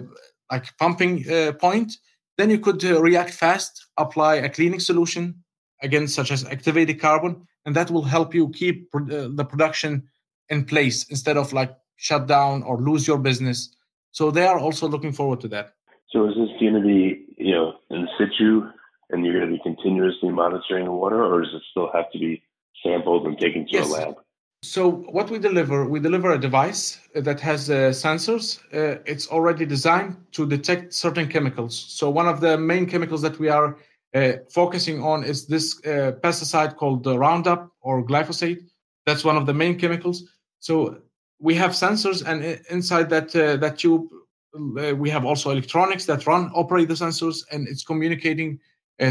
like 0.50 0.77
pumping 0.79 1.31
uh, 1.31 1.53
point 1.53 1.97
then 2.37 2.50
you 2.50 2.59
could 2.59 2.85
uh, 2.85 3.00
react 3.00 3.31
fast 3.31 3.87
apply 3.97 4.37
a 4.37 4.49
cleaning 4.49 4.81
solution 4.81 5.35
again, 5.83 6.09
such 6.09 6.31
as 6.31 6.45
activated 6.45 7.00
carbon, 7.00 7.47
and 7.65 7.75
that 7.77 7.91
will 7.91 8.03
help 8.03 8.35
you 8.35 8.49
keep 8.50 8.89
uh, 8.95 9.29
the 9.35 9.47
production 9.49 10.09
in 10.49 10.65
place 10.65 11.05
instead 11.11 11.37
of 11.37 11.53
like 11.53 11.75
shut 12.00 12.26
down 12.26 12.62
or 12.62 12.80
lose 12.80 13.07
your 13.07 13.19
business. 13.19 13.76
So 14.12 14.30
they 14.30 14.47
are 14.47 14.59
also 14.59 14.88
looking 14.88 15.12
forward 15.12 15.40
to 15.42 15.49
that. 15.49 15.75
So 16.11 16.28
is 16.28 16.35
this 16.35 16.49
going 16.59 16.75
to 16.75 16.80
be, 16.80 17.26
you 17.37 17.54
know, 17.54 17.75
in 17.90 18.09
situ 18.19 18.62
and 19.11 19.25
you're 19.25 19.38
going 19.38 19.50
to 19.50 19.57
be 19.57 19.62
continuously 19.62 20.30
monitoring 20.30 20.87
the 20.87 20.92
water 20.92 21.23
or 21.23 21.42
does 21.42 21.54
it 21.54 21.62
still 21.71 21.90
have 21.92 22.11
to 22.12 22.19
be 22.19 22.42
sampled 22.83 23.26
and 23.26 23.38
taken 23.38 23.66
to 23.66 23.73
yes. 23.73 23.88
a 23.88 23.92
lab? 23.92 24.14
So 24.62 24.90
what 25.16 25.30
we 25.30 25.38
deliver, 25.38 25.87
we 25.87 26.00
deliver 26.00 26.33
a 26.33 26.38
device 26.38 26.99
that 27.14 27.40
has 27.40 27.71
uh, 27.71 27.75
sensors. 28.07 28.61
Uh, 28.75 29.00
it's 29.07 29.28
already 29.28 29.64
designed 29.66 30.16
to 30.33 30.47
detect 30.47 30.95
certain 30.95 31.28
chemicals. 31.28 31.75
So 31.99 32.11
one 32.11 32.28
of 32.28 32.40
the 32.40 32.59
main 32.59 32.87
chemicals 32.87 33.23
that 33.23 33.38
we 33.38 33.49
are 33.49 33.76
uh, 34.14 34.33
focusing 34.50 35.02
on 35.02 35.25
is 35.25 35.47
this 35.47 35.78
uh, 35.87 36.12
pesticide 36.23 36.76
called 36.76 37.07
Roundup 37.07 37.71
or 37.80 38.04
glyphosate. 38.04 38.61
That's 39.07 39.25
one 39.25 39.37
of 39.37 39.47
the 39.47 39.54
main 39.54 39.78
chemicals. 39.78 40.25
So 40.59 40.99
we 41.40 41.54
have 41.54 41.73
sensors, 41.73 42.25
and 42.25 42.44
inside 42.70 43.11
that 43.11 43.35
uh, 43.35 43.56
that 43.56 43.78
tube, 43.78 44.09
uh, 44.54 44.94
we 44.94 45.11
have 45.11 45.25
also 45.25 45.50
electronics 45.50 46.04
that 46.06 46.26
run 46.26 46.50
operate 46.54 46.88
the 46.88 46.94
sensors, 46.94 47.44
and 47.50 47.66
it's 47.66 47.82
communicating 47.82 48.61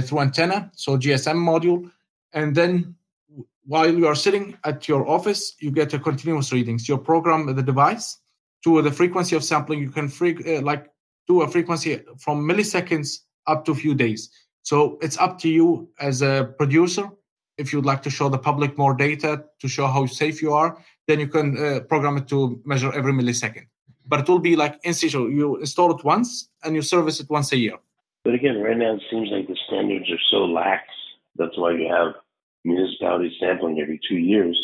through 0.03 0.19
antenna, 0.19 0.69
so 0.75 0.97
GSM 0.97 1.35
module, 1.35 1.89
and 2.33 2.55
then 2.55 2.95
while 3.69 3.93
you 3.93 4.07
are 4.07 4.15
sitting 4.15 4.57
at 4.63 4.87
your 4.87 5.07
office, 5.07 5.55
you 5.59 5.69
get 5.69 5.93
a 5.93 5.99
continuous 5.99 6.51
readings. 6.51 6.89
You 6.89 6.97
program 6.97 7.55
the 7.55 7.61
device 7.61 8.17
to 8.63 8.81
the 8.81 8.91
frequency 8.91 9.35
of 9.35 9.43
sampling. 9.43 9.79
You 9.79 9.91
can 9.91 10.09
free, 10.09 10.35
uh, 10.47 10.61
like 10.61 10.89
do 11.27 11.43
a 11.43 11.47
frequency 11.47 12.01
from 12.17 12.47
milliseconds 12.47 13.19
up 13.45 13.65
to 13.65 13.71
a 13.71 13.75
few 13.75 13.93
days. 13.93 14.31
So 14.63 14.97
it's 15.03 15.19
up 15.19 15.37
to 15.41 15.49
you 15.49 15.87
as 15.99 16.23
a 16.23 16.51
producer. 16.57 17.09
If 17.59 17.71
you'd 17.71 17.85
like 17.85 18.01
to 18.03 18.09
show 18.09 18.27
the 18.27 18.39
public 18.39 18.75
more 18.75 18.95
data 18.95 19.43
to 19.61 19.67
show 19.67 19.85
how 19.85 20.07
safe 20.07 20.41
you 20.41 20.53
are, 20.53 20.83
then 21.09 21.19
you 21.19 21.27
can 21.27 21.47
uh, 21.57 21.79
program 21.91 22.15
it 22.17 22.27
to 22.27 22.61
measure 22.71 22.91
every 22.99 23.13
millisecond. 23.19 23.65
But 24.05 24.21
it 24.21 24.29
will 24.29 24.45
be 24.51 24.55
like 24.55 24.75
in 24.83 24.93
situ. 24.93 25.21
You 25.39 25.57
install 25.57 25.89
it 25.95 26.03
once 26.03 26.29
and 26.63 26.75
you 26.75 26.83
service 26.83 27.19
it 27.19 27.29
once 27.29 27.51
a 27.51 27.57
year. 27.57 27.77
But 28.23 28.33
again, 28.39 28.57
right 28.61 28.77
now 28.77 28.93
it 28.99 29.03
seems 29.09 29.29
like 29.35 29.47
the 29.47 29.57
standards 29.67 30.09
are 30.15 30.23
so 30.31 30.39
lax. 30.45 30.83
That's 31.39 31.57
why 31.57 31.71
you 31.71 31.87
have 31.97 32.13
municipalities 32.63 33.33
sampling 33.39 33.79
every 33.83 33.99
two 34.07 34.19
years. 34.33 34.57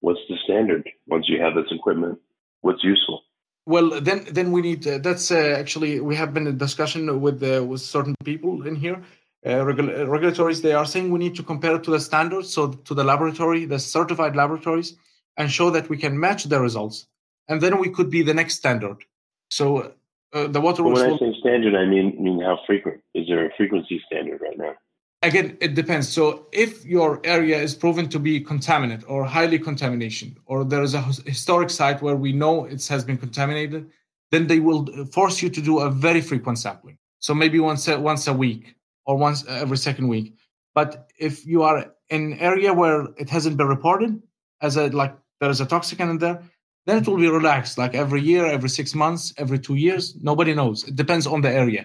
What's 0.00 0.24
the 0.28 0.36
standard 0.44 0.88
once 1.06 1.26
you 1.28 1.38
have 1.44 1.54
this 1.54 1.70
equipment? 1.70 2.18
What's 2.62 2.82
useful? 2.82 3.22
Well, 3.66 4.00
then, 4.00 4.26
then 4.30 4.50
we 4.50 4.60
need. 4.62 4.86
Uh, 4.86 4.98
that's 4.98 5.30
uh, 5.30 5.56
actually 5.62 6.00
we 6.00 6.14
have 6.16 6.32
been 6.34 6.46
in 6.46 6.56
discussion 6.66 7.20
with 7.20 7.38
uh, 7.42 7.64
with 7.70 7.80
certain 7.80 8.16
people 8.24 8.66
in 8.66 8.74
here. 8.84 8.98
Uh, 9.44 9.64
Regul- 9.68 9.94
uh, 10.00 10.06
regulatories 10.16 10.62
they 10.62 10.72
are 10.72 10.86
saying 10.86 11.10
we 11.10 11.18
need 11.18 11.36
to 11.36 11.42
compare 11.42 11.74
it 11.76 11.84
to 11.84 11.90
the 11.90 12.00
standards, 12.00 12.48
so 12.56 12.60
to 12.88 12.94
the 12.94 13.04
laboratory, 13.04 13.64
the 13.64 13.78
certified 13.78 14.34
laboratories, 14.42 14.96
and 15.36 15.50
show 15.50 15.70
that 15.70 15.88
we 15.88 15.96
can 15.96 16.18
match 16.18 16.44
the 16.44 16.60
results, 16.60 17.06
and 17.48 17.60
then 17.60 17.78
we 17.78 17.88
could 17.88 18.10
be 18.10 18.22
the 18.22 18.34
next 18.34 18.54
standard. 18.56 18.98
So 19.50 19.94
uh, 20.32 20.46
the 20.48 20.60
water. 20.60 20.82
Well, 20.82 20.94
when 20.94 21.12
I 21.12 21.18
say 21.18 21.34
standard, 21.40 21.74
I 21.74 21.86
mean 21.86 22.16
mean 22.22 22.40
how 22.40 22.60
frequent. 22.66 23.00
Is 23.14 23.26
there 23.28 23.46
a 23.46 23.50
frequency 23.56 24.02
standard 24.06 24.40
right 24.40 24.58
now? 24.58 24.74
again 25.22 25.56
it 25.60 25.74
depends 25.74 26.08
so 26.08 26.46
if 26.52 26.84
your 26.84 27.20
area 27.24 27.58
is 27.58 27.74
proven 27.74 28.08
to 28.08 28.18
be 28.18 28.40
contaminated 28.40 29.04
or 29.06 29.24
highly 29.24 29.58
contamination 29.58 30.36
or 30.46 30.64
there 30.64 30.82
is 30.82 30.94
a 30.94 31.00
historic 31.00 31.70
site 31.70 32.02
where 32.02 32.16
we 32.16 32.32
know 32.32 32.64
it 32.64 32.86
has 32.86 33.04
been 33.04 33.16
contaminated 33.16 33.88
then 34.30 34.46
they 34.46 34.60
will 34.60 34.86
force 35.06 35.42
you 35.42 35.48
to 35.48 35.60
do 35.60 35.80
a 35.80 35.90
very 35.90 36.20
frequent 36.20 36.58
sampling 36.58 36.98
so 37.18 37.34
maybe 37.34 37.58
once 37.60 37.86
a, 37.88 37.98
once 37.98 38.26
a 38.26 38.32
week 38.32 38.74
or 39.06 39.16
once 39.16 39.44
every 39.46 39.76
second 39.76 40.08
week 40.08 40.34
but 40.74 41.10
if 41.18 41.46
you 41.46 41.62
are 41.62 41.92
in 42.10 42.32
an 42.32 42.38
area 42.38 42.72
where 42.72 43.06
it 43.16 43.30
hasn't 43.30 43.56
been 43.56 43.68
reported 43.68 44.20
as 44.60 44.76
a 44.76 44.88
like 44.88 45.14
there 45.42 45.50
is 45.50 45.60
a 45.60 45.66
toxicant 45.66 46.10
in 46.14 46.18
there 46.24 46.38
then 46.86 46.98
it 47.00 47.06
will 47.06 47.22
be 47.26 47.28
relaxed 47.40 47.76
like 47.82 47.94
every 48.04 48.22
year 48.30 48.46
every 48.46 48.72
six 48.78 48.94
months 48.94 49.34
every 49.44 49.58
two 49.66 49.78
years 49.86 50.16
nobody 50.30 50.54
knows 50.54 50.84
it 50.90 50.96
depends 51.02 51.26
on 51.26 51.40
the 51.46 51.52
area 51.62 51.84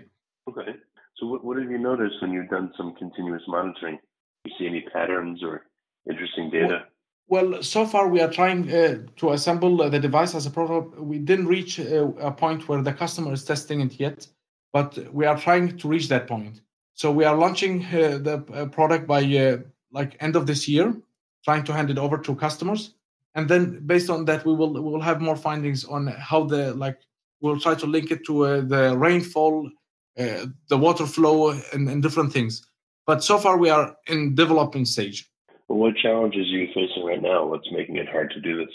okay 0.49 0.73
so, 1.19 1.25
what, 1.25 1.43
what 1.43 1.57
have 1.57 1.69
you 1.71 1.79
noticed 1.79 2.15
when 2.21 2.31
you've 2.31 2.49
done 2.49 2.71
some 2.77 2.93
continuous 2.93 3.41
monitoring? 3.47 3.97
You 4.45 4.51
see 4.57 4.67
any 4.67 4.81
patterns 4.93 5.43
or 5.43 5.65
interesting 6.09 6.49
data? 6.49 6.85
Well, 7.27 7.49
well 7.49 7.63
so 7.63 7.85
far 7.85 8.07
we 8.07 8.21
are 8.21 8.31
trying 8.31 8.71
uh, 8.71 8.99
to 9.17 9.31
assemble 9.31 9.81
uh, 9.81 9.89
the 9.89 9.99
device 9.99 10.35
as 10.35 10.45
a 10.45 10.51
prototype. 10.51 10.99
We 10.99 11.17
didn't 11.17 11.47
reach 11.47 11.79
uh, 11.79 12.09
a 12.19 12.31
point 12.31 12.67
where 12.67 12.81
the 12.81 12.93
customer 12.93 13.33
is 13.33 13.43
testing 13.43 13.81
it 13.81 13.99
yet, 13.99 14.27
but 14.73 14.97
we 15.11 15.25
are 15.25 15.37
trying 15.37 15.77
to 15.77 15.87
reach 15.87 16.07
that 16.09 16.27
point. 16.27 16.61
So 16.93 17.11
we 17.11 17.25
are 17.25 17.35
launching 17.35 17.85
uh, 17.85 18.19
the 18.19 18.45
uh, 18.53 18.65
product 18.67 19.07
by 19.07 19.23
uh, 19.23 19.57
like 19.91 20.17
end 20.19 20.35
of 20.35 20.45
this 20.45 20.67
year, 20.67 20.95
trying 21.43 21.63
to 21.63 21.73
hand 21.73 21.89
it 21.89 21.97
over 21.97 22.17
to 22.19 22.35
customers, 22.35 22.93
and 23.37 23.47
then 23.47 23.85
based 23.85 24.09
on 24.09 24.25
that, 24.25 24.45
we 24.45 24.53
will 24.53 24.73
we 24.73 24.81
will 24.81 24.99
have 25.01 25.21
more 25.21 25.37
findings 25.37 25.85
on 25.85 26.07
how 26.07 26.43
the 26.43 26.73
like 26.73 26.97
we'll 27.39 27.59
try 27.59 27.75
to 27.75 27.85
link 27.85 28.11
it 28.11 28.25
to 28.25 28.63
the 28.63 28.97
rainfall 28.97 29.69
uh, 30.17 30.47
the 30.69 30.77
water 30.77 31.05
flow 31.05 31.51
and, 31.73 31.87
and, 31.87 32.01
different 32.01 32.33
things. 32.33 32.65
But 33.05 33.23
so 33.23 33.37
far, 33.37 33.55
we 33.57 33.69
are 33.69 33.95
in 34.07 34.33
developing 34.33 34.83
stage. 34.83 35.29
What 35.67 35.95
challenges 35.95 36.47
are 36.47 36.57
you 36.57 36.67
facing 36.73 37.05
right 37.05 37.21
now? 37.21 37.45
What's 37.45 37.71
making 37.71 37.97
it 37.97 38.09
hard 38.09 38.31
to 38.31 38.41
do 38.41 38.57
this? 38.57 38.73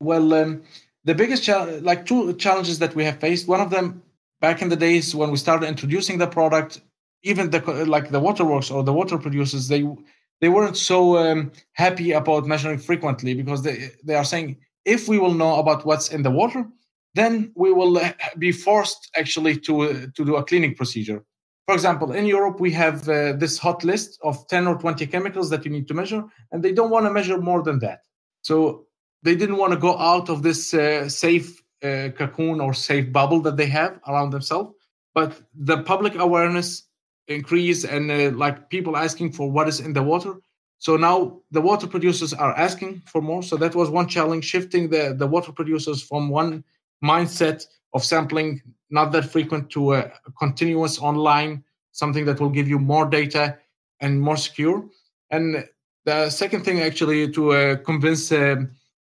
Well, 0.00 0.34
um, 0.34 0.62
the 1.04 1.14
biggest 1.14 1.44
challenge, 1.44 1.84
like 1.84 2.06
two 2.06 2.34
challenges 2.34 2.80
that 2.80 2.96
we 2.96 3.04
have 3.04 3.20
faced. 3.20 3.46
One 3.46 3.60
of 3.60 3.70
them, 3.70 4.02
back 4.40 4.62
in 4.62 4.68
the 4.68 4.76
days 4.76 5.14
when 5.14 5.30
we 5.30 5.36
started 5.36 5.68
introducing 5.68 6.18
the 6.18 6.26
product, 6.26 6.80
even 7.22 7.50
the 7.50 7.60
like 7.86 8.10
the 8.10 8.18
waterworks 8.18 8.72
or 8.72 8.82
the 8.82 8.92
water 8.92 9.16
producers, 9.16 9.68
they 9.68 9.86
they 10.40 10.48
weren't 10.48 10.76
so 10.76 11.18
um, 11.18 11.52
happy 11.72 12.12
about 12.12 12.46
measuring 12.46 12.78
frequently 12.78 13.34
because 13.34 13.62
they 13.62 13.90
they 14.04 14.14
are 14.14 14.24
saying 14.24 14.56
if 14.84 15.08
we 15.08 15.18
will 15.18 15.34
know 15.34 15.56
about 15.56 15.84
what's 15.84 16.08
in 16.10 16.22
the 16.22 16.30
water, 16.30 16.66
then 17.14 17.52
we 17.54 17.72
will 17.72 17.98
uh, 17.98 18.12
be 18.38 18.52
forced 18.52 19.10
actually 19.16 19.56
to, 19.58 19.82
uh, 19.82 20.06
to 20.14 20.24
do 20.24 20.36
a 20.36 20.44
cleaning 20.44 20.74
procedure. 20.74 21.24
For 21.66 21.74
example, 21.74 22.12
in 22.12 22.26
Europe, 22.26 22.60
we 22.60 22.72
have 22.72 23.08
uh, 23.08 23.32
this 23.34 23.58
hot 23.58 23.84
list 23.84 24.18
of 24.22 24.46
10 24.48 24.66
or 24.66 24.76
20 24.78 25.06
chemicals 25.06 25.50
that 25.50 25.64
you 25.64 25.70
need 25.70 25.86
to 25.88 25.94
measure, 25.94 26.24
and 26.50 26.62
they 26.62 26.72
don't 26.72 26.90
want 26.90 27.06
to 27.06 27.12
measure 27.12 27.38
more 27.38 27.62
than 27.62 27.78
that. 27.80 28.00
So 28.42 28.86
they 29.22 29.36
didn't 29.36 29.56
want 29.56 29.72
to 29.72 29.78
go 29.78 29.96
out 29.98 30.28
of 30.28 30.42
this 30.42 30.74
uh, 30.74 31.08
safe 31.08 31.62
uh, 31.82 32.08
cocoon 32.16 32.60
or 32.60 32.74
safe 32.74 33.12
bubble 33.12 33.40
that 33.42 33.56
they 33.56 33.66
have 33.66 34.00
around 34.08 34.30
themselves. 34.30 34.74
But 35.14 35.40
the 35.54 35.82
public 35.82 36.14
awareness 36.14 36.84
increase 37.30 37.84
and 37.84 38.10
uh, 38.10 38.30
like 38.36 38.68
people 38.68 38.96
asking 38.96 39.32
for 39.32 39.50
what 39.50 39.68
is 39.68 39.80
in 39.80 39.92
the 39.92 40.02
water. 40.02 40.34
So 40.78 40.96
now 40.96 41.40
the 41.50 41.60
water 41.60 41.86
producers 41.86 42.32
are 42.32 42.56
asking 42.56 43.02
for 43.06 43.22
more. 43.22 43.42
So 43.42 43.56
that 43.58 43.74
was 43.74 43.90
one 43.90 44.08
challenge, 44.08 44.44
shifting 44.44 44.88
the, 44.88 45.14
the 45.16 45.26
water 45.26 45.52
producers 45.52 46.02
from 46.02 46.28
one 46.28 46.64
mindset 47.02 47.64
of 47.94 48.04
sampling 48.04 48.62
not 48.90 49.12
that 49.12 49.24
frequent 49.24 49.70
to 49.70 49.94
a 49.94 50.12
continuous 50.38 50.98
online 50.98 51.64
something 51.92 52.24
that 52.24 52.40
will 52.40 52.50
give 52.50 52.68
you 52.68 52.78
more 52.78 53.06
data 53.06 53.58
and 54.00 54.20
more 54.20 54.36
secure 54.36 54.84
and 55.30 55.64
the 56.04 56.30
second 56.30 56.64
thing 56.64 56.80
actually 56.80 57.30
to 57.30 57.52
uh, 57.52 57.76
convince 57.76 58.32
uh, 58.32 58.56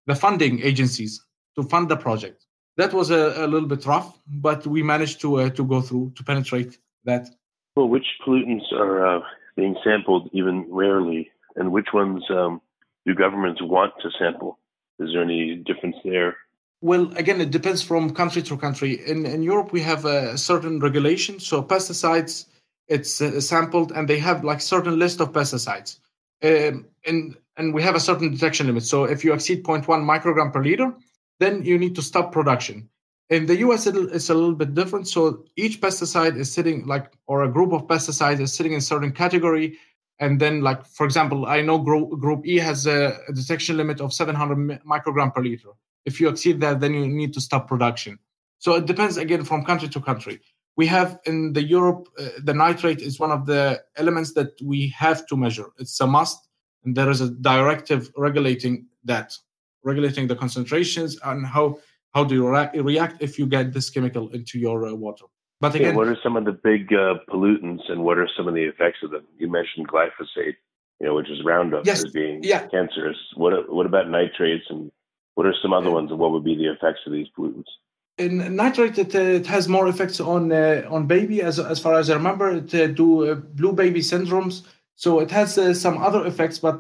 the 0.08 0.16
funding 0.16 0.62
agencies 0.62 1.24
to 1.56 1.64
fund 1.64 1.90
the 1.90 1.96
project 1.96 2.46
that 2.78 2.94
was 2.94 3.12
a, 3.12 3.46
a 3.46 3.48
little 3.48 3.68
bit 3.68 3.86
rough 3.86 4.20
but 4.28 4.66
we 4.66 4.82
managed 4.82 5.20
to 5.22 5.42
uh, 5.42 5.50
to 5.50 5.64
go 5.64 5.82
through 5.82 6.12
to 6.16 6.24
penetrate 6.24 6.78
that 7.04 7.30
well 7.76 7.88
which 7.88 8.06
pollutants 8.26 8.72
are 8.74 9.18
uh, 9.18 9.22
being 9.56 9.76
sampled 9.84 10.30
even 10.34 10.66
rarely 10.70 11.30
and 11.56 11.72
which 11.72 11.88
ones 11.94 12.24
um, 12.30 12.62
do 13.06 13.14
governments 13.14 13.62
want 13.62 13.94
to 14.02 14.10
sample 14.18 14.58
is 15.00 15.10
there 15.14 15.24
any 15.24 15.56
difference 15.56 15.96
there 16.04 16.36
well, 16.84 17.16
again, 17.16 17.40
it 17.42 17.52
depends 17.52 17.84
from 17.84 18.14
country 18.16 18.42
to 18.42 18.58
country. 18.58 19.00
In 19.08 19.26
in 19.26 19.44
Europe, 19.44 19.72
we 19.72 19.82
have 19.82 20.04
a 20.06 20.36
certain 20.36 20.80
regulation. 20.80 21.40
So 21.40 21.62
pesticides, 21.62 22.48
it's 22.88 23.22
uh, 23.22 23.40
sampled, 23.40 23.92
and 23.92 24.08
they 24.08 24.18
have 24.18 24.44
like 24.44 24.62
certain 24.62 24.98
list 24.98 25.22
of 25.22 25.32
pesticides, 25.32 26.00
um, 26.44 26.88
and 27.06 27.38
and 27.58 27.74
we 27.74 27.84
have 27.84 27.96
a 27.96 28.00
certain 28.00 28.32
detection 28.32 28.66
limit. 28.66 28.84
So 28.84 29.04
if 29.04 29.24
you 29.24 29.34
exceed 29.34 29.64
0.1 29.64 29.86
microgram 29.86 30.52
per 30.52 30.64
liter, 30.64 30.92
then 31.40 31.64
you 31.64 31.78
need 31.78 31.96
to 31.96 32.02
stop 32.02 32.32
production. 32.32 32.90
In 33.32 33.48
the 33.48 33.58
US, 33.66 33.88
it's 33.88 34.30
a 34.30 34.34
little 34.34 34.54
bit 34.54 34.76
different. 34.76 35.08
So 35.08 35.46
each 35.56 35.82
pesticide 35.82 36.38
is 36.38 36.54
sitting 36.54 36.86
like, 36.86 37.12
or 37.26 37.44
a 37.44 37.52
group 37.52 37.74
of 37.74 37.88
pesticides 37.88 38.40
is 38.40 38.54
sitting 38.54 38.74
in 38.74 38.82
certain 38.82 39.12
category. 39.12 39.80
And 40.20 40.40
then, 40.40 40.62
like 40.62 40.86
for 40.86 41.06
example, 41.06 41.48
I 41.48 41.62
know 41.62 41.80
group, 41.80 42.20
group 42.20 42.46
E 42.46 42.58
has 42.58 42.86
a, 42.86 43.18
a 43.28 43.34
detection 43.34 43.78
limit 43.78 44.00
of 44.00 44.14
700 44.14 44.84
microgram 44.84 45.34
per 45.34 45.42
liter 45.42 45.70
if 46.06 46.20
you 46.20 46.30
exceed 46.30 46.60
that, 46.62 46.80
then 46.80 46.94
you 46.94 47.08
need 47.08 47.34
to 47.34 47.42
stop 47.42 47.68
production. 47.68 48.18
So 48.60 48.76
it 48.76 48.86
depends 48.86 49.18
again 49.18 49.44
from 49.44 49.66
country 49.66 49.90
to 49.90 50.02
country. 50.02 50.40
We 50.78 50.88
have 50.88 51.20
in 51.26 51.54
the 51.54 51.64
Europe, 51.64 52.08
uh, 52.18 52.30
the 52.44 52.54
nitrate 52.54 53.02
is 53.02 53.20
one 53.20 53.32
of 53.32 53.46
the 53.46 53.82
elements 53.98 54.34
that 54.34 54.60
we 54.64 54.88
have 54.90 55.28
to 55.28 55.38
measure. 55.38 55.68
It's 55.78 56.00
a 56.00 56.08
must, 56.08 56.48
and 56.86 56.96
there 56.96 57.10
is 57.10 57.22
a 57.22 57.30
directive 57.30 58.12
regulating 58.16 58.88
that, 59.04 59.38
regulating 59.84 60.28
the 60.28 60.36
concentrations 60.36 61.20
and 61.24 61.46
how 61.46 61.80
how 62.14 62.24
do 62.24 62.36
you 62.36 62.48
re- 62.48 62.70
react 62.76 63.22
if 63.22 63.40
you 63.40 63.46
get 63.46 63.74
this 63.74 63.90
chemical 63.90 64.30
into 64.30 64.60
your 64.60 64.86
uh, 64.88 64.94
water. 64.94 65.26
But 65.60 65.76
again, 65.76 65.90
yeah, 65.92 65.96
what 65.96 66.08
are 66.08 66.18
some 66.24 66.36
of 66.38 66.46
the 66.46 66.54
big 66.54 66.92
uh, 66.94 67.16
pollutants 67.30 67.90
and 67.92 68.04
what 68.04 68.18
are 68.18 68.30
some 68.36 68.48
of 68.48 68.54
the 68.56 68.64
effects 68.64 69.00
of 69.04 69.12
them? 69.12 69.26
You 69.38 69.50
mentioned 69.50 69.88
glyphosate. 69.88 70.56
you 71.00 71.08
know, 71.08 71.16
which 71.16 71.30
is 71.32 71.40
Roundup 71.44 71.84
Yes. 71.86 72.04
as 72.04 72.12
being 72.12 72.44
Yeah. 72.44 72.68
cancerous. 72.68 73.18
What 73.36 73.54
what 73.76 73.86
about 73.92 74.08
nitrates 74.10 74.66
and 74.70 74.92
what 75.36 75.46
are 75.48 75.56
some 75.62 75.74
other 75.74 75.90
ones 75.92 76.12
and 76.12 76.20
what 76.20 76.32
would 76.34 76.44
be 76.44 76.56
the 76.56 76.70
effects 76.76 77.02
of 77.08 77.12
these 77.14 77.28
pollutants? 77.36 77.72
in 78.18 78.56
nitrate 78.56 78.98
it, 79.00 79.16
uh, 79.16 79.20
it 79.40 79.48
has 79.48 79.68
more 79.68 79.88
effects 79.88 80.20
on 80.20 80.52
uh, 80.52 80.84
on 80.96 81.08
baby 81.08 81.42
as 81.42 81.56
as 81.74 81.80
far 81.80 81.94
as 82.02 82.10
i 82.10 82.14
remember 82.14 82.48
it 82.60 82.70
uh, 82.76 82.88
do 83.02 83.08
uh, 83.32 83.36
blue 83.60 83.72
baby 83.84 84.02
syndromes 84.02 84.56
so 85.04 85.10
it 85.26 85.32
has 85.32 85.58
uh, 85.58 85.74
some 85.74 85.98
other 86.08 86.22
effects 86.32 86.60
but 86.60 86.78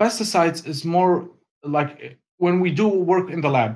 pesticides 0.00 0.60
is 0.72 0.84
more 0.84 1.14
like 1.76 2.18
when 2.44 2.60
we 2.60 2.70
do 2.70 2.86
work 2.86 3.30
in 3.30 3.40
the 3.40 3.48
lab 3.58 3.72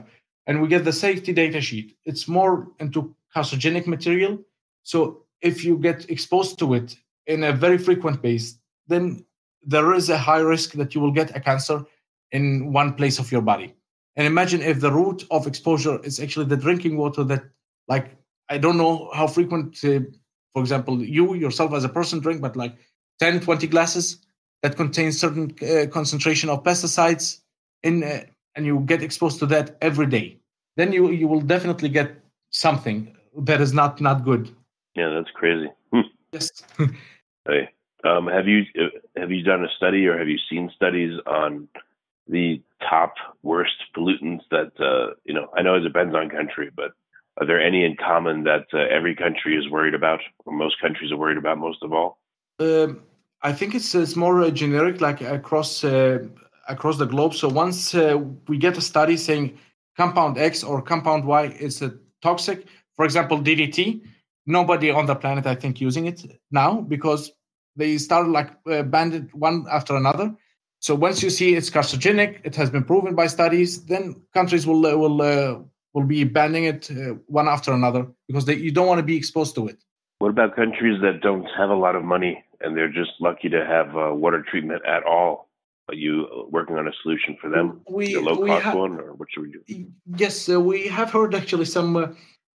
and 0.48 0.60
we 0.60 0.66
get 0.66 0.84
the 0.84 0.92
safety 0.92 1.32
data 1.32 1.60
sheet. 1.60 1.96
It's 2.04 2.26
more 2.26 2.66
into 2.80 3.14
carcinogenic 3.36 3.86
material. 3.86 4.40
So 4.82 5.22
if 5.40 5.64
you 5.64 5.78
get 5.78 6.10
exposed 6.10 6.58
to 6.58 6.74
it 6.74 6.96
in 7.28 7.44
a 7.44 7.52
very 7.52 7.78
frequent 7.78 8.20
base 8.22 8.58
then 8.88 9.24
there 9.62 9.92
is 9.94 10.08
a 10.08 10.18
high 10.18 10.40
risk 10.40 10.72
that 10.72 10.94
you 10.94 11.00
will 11.00 11.12
get 11.12 11.36
a 11.36 11.40
cancer 11.40 11.84
in 12.32 12.72
one 12.72 12.94
place 12.94 13.18
of 13.18 13.30
your 13.30 13.42
body. 13.42 13.74
And 14.16 14.26
imagine 14.26 14.62
if 14.62 14.80
the 14.80 14.90
root 14.90 15.24
of 15.30 15.46
exposure 15.46 16.02
is 16.02 16.18
actually 16.18 16.46
the 16.46 16.56
drinking 16.56 16.96
water 16.96 17.22
that, 17.24 17.44
like, 17.86 18.16
I 18.48 18.58
don't 18.58 18.76
know 18.76 19.10
how 19.14 19.26
frequent, 19.26 19.78
uh, 19.84 20.00
for 20.52 20.60
example, 20.60 21.02
you 21.02 21.34
yourself 21.34 21.72
as 21.72 21.84
a 21.84 21.88
person 21.88 22.18
drink, 22.18 22.40
but 22.40 22.56
like 22.56 22.74
10, 23.20 23.40
20 23.40 23.66
glasses 23.68 24.18
that 24.62 24.76
contain 24.76 25.12
certain 25.12 25.54
uh, 25.62 25.86
concentration 25.86 26.50
of 26.50 26.64
pesticides 26.64 27.40
in, 27.82 28.02
uh, 28.02 28.24
and 28.58 28.66
you 28.66 28.80
get 28.80 29.02
exposed 29.02 29.38
to 29.38 29.46
that 29.46 29.76
every 29.80 30.06
day, 30.06 30.36
then 30.76 30.92
you 30.92 31.10
you 31.10 31.28
will 31.28 31.40
definitely 31.40 31.88
get 31.88 32.08
something 32.50 33.16
that 33.48 33.60
is 33.60 33.72
not 33.72 34.00
not 34.00 34.24
good. 34.24 34.50
Yeah, 34.94 35.10
that's 35.14 35.30
crazy. 35.30 35.70
Hmm. 35.92 36.00
Yes. 36.32 36.50
Hey, 37.48 37.70
um, 38.04 38.26
have 38.26 38.46
you 38.46 38.64
have 39.16 39.30
you 39.30 39.42
done 39.42 39.64
a 39.64 39.68
study 39.78 40.06
or 40.06 40.18
have 40.18 40.28
you 40.28 40.38
seen 40.50 40.70
studies 40.76 41.18
on 41.26 41.68
the 42.26 42.60
top 42.90 43.14
worst 43.42 43.78
pollutants 43.96 44.42
that 44.50 44.72
uh, 44.78 45.14
you 45.24 45.32
know? 45.32 45.46
I 45.56 45.62
know 45.62 45.76
it 45.76 45.80
depends 45.80 46.14
on 46.14 46.28
country, 46.28 46.70
but 46.74 46.90
are 47.38 47.46
there 47.46 47.62
any 47.62 47.84
in 47.84 47.96
common 47.96 48.44
that 48.44 48.66
uh, 48.74 48.80
every 48.98 49.14
country 49.14 49.56
is 49.56 49.70
worried 49.70 49.94
about, 49.94 50.20
or 50.44 50.52
most 50.52 50.80
countries 50.82 51.12
are 51.12 51.16
worried 51.16 51.38
about 51.38 51.56
most 51.58 51.82
of 51.82 51.92
all? 51.92 52.18
Um, 52.58 53.00
I 53.42 53.52
think 53.52 53.74
it's 53.74 53.94
it's 53.94 54.16
more 54.16 54.42
uh, 54.42 54.50
generic, 54.50 55.00
like 55.00 55.22
across 55.22 55.84
uh, 55.84 56.18
across 56.68 56.98
the 56.98 57.06
globe. 57.06 57.34
So 57.34 57.48
once 57.48 57.94
uh, 57.94 58.18
we 58.46 58.58
get 58.58 58.76
a 58.78 58.80
study 58.80 59.16
saying 59.16 59.58
compound 59.96 60.38
X 60.38 60.62
or 60.62 60.80
compound 60.80 61.24
Y 61.24 61.46
is 61.58 61.82
uh, 61.82 61.90
toxic, 62.22 62.66
for 62.94 63.04
example, 63.04 63.38
DDT, 63.38 64.02
nobody 64.46 64.90
on 64.90 65.06
the 65.06 65.14
planet 65.14 65.46
I 65.46 65.54
think 65.54 65.80
using 65.80 66.06
it 66.06 66.22
now 66.50 66.80
because 66.80 67.32
they 67.76 67.98
started 67.98 68.30
like 68.30 68.50
uh, 68.70 68.82
banned 68.82 69.14
it 69.14 69.34
one 69.34 69.66
after 69.70 69.96
another. 69.96 70.34
So 70.80 70.94
once 70.94 71.22
you 71.22 71.30
see 71.30 71.54
it's 71.54 71.70
carcinogenic, 71.70 72.40
it 72.44 72.54
has 72.56 72.70
been 72.70 72.84
proven 72.84 73.14
by 73.14 73.26
studies, 73.26 73.84
then 73.86 74.22
countries 74.32 74.66
will 74.66 74.86
uh, 74.86 74.96
will 74.96 75.22
uh, 75.22 75.58
will 75.92 76.04
be 76.04 76.24
banning 76.24 76.64
it 76.64 76.90
uh, 76.90 77.14
one 77.26 77.48
after 77.48 77.72
another 77.72 78.06
because 78.28 78.44
they, 78.44 78.56
you 78.56 78.70
don't 78.70 78.86
want 78.86 78.98
to 78.98 79.04
be 79.04 79.16
exposed 79.16 79.54
to 79.56 79.66
it. 79.68 79.78
What 80.18 80.30
about 80.30 80.56
countries 80.56 81.00
that 81.02 81.20
don't 81.20 81.46
have 81.56 81.70
a 81.70 81.74
lot 81.74 81.94
of 81.96 82.04
money 82.04 82.44
and 82.60 82.76
they're 82.76 82.92
just 82.92 83.12
lucky 83.20 83.48
to 83.48 83.64
have 83.64 83.96
uh, 83.96 84.14
water 84.14 84.44
treatment 84.48 84.82
at 84.86 85.04
all? 85.04 85.47
Are 85.88 85.94
you 85.94 86.46
working 86.50 86.76
on 86.76 86.86
a 86.86 86.92
solution 87.02 87.36
for 87.40 87.48
them? 87.48 87.80
We- 87.88 88.14
a 88.14 88.20
low 88.20 88.36
cost 88.36 88.64
ha- 88.64 88.74
one, 88.76 89.00
or 89.00 89.14
what 89.14 89.28
should 89.30 89.42
we 89.42 89.52
do? 89.52 89.86
Yes, 90.16 90.48
uh, 90.48 90.60
we 90.60 90.86
have 90.88 91.10
heard 91.10 91.34
actually 91.34 91.64
some 91.64 91.96
uh, 91.96 92.08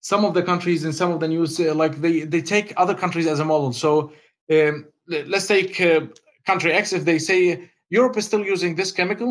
some 0.02 0.26
of 0.26 0.34
the 0.34 0.44
countries 0.44 0.84
in 0.84 0.92
some 0.92 1.12
of 1.12 1.20
the 1.22 1.28
news 1.28 1.60
uh, 1.60 1.74
like 1.74 2.02
they 2.02 2.22
they 2.34 2.42
take 2.42 2.74
other 2.76 2.94
countries 2.94 3.28
as 3.28 3.40
a 3.40 3.46
model. 3.46 3.72
So 3.72 4.12
um, 4.52 4.86
let's 5.08 5.48
take 5.48 5.80
uh, 5.80 6.02
country 6.46 6.74
X. 6.74 6.92
If 6.92 7.06
they 7.06 7.20
say 7.20 7.70
Europe 7.90 8.18
is 8.18 8.26
still 8.26 8.44
using 8.46 8.76
this 8.76 8.92
chemical, 8.92 9.30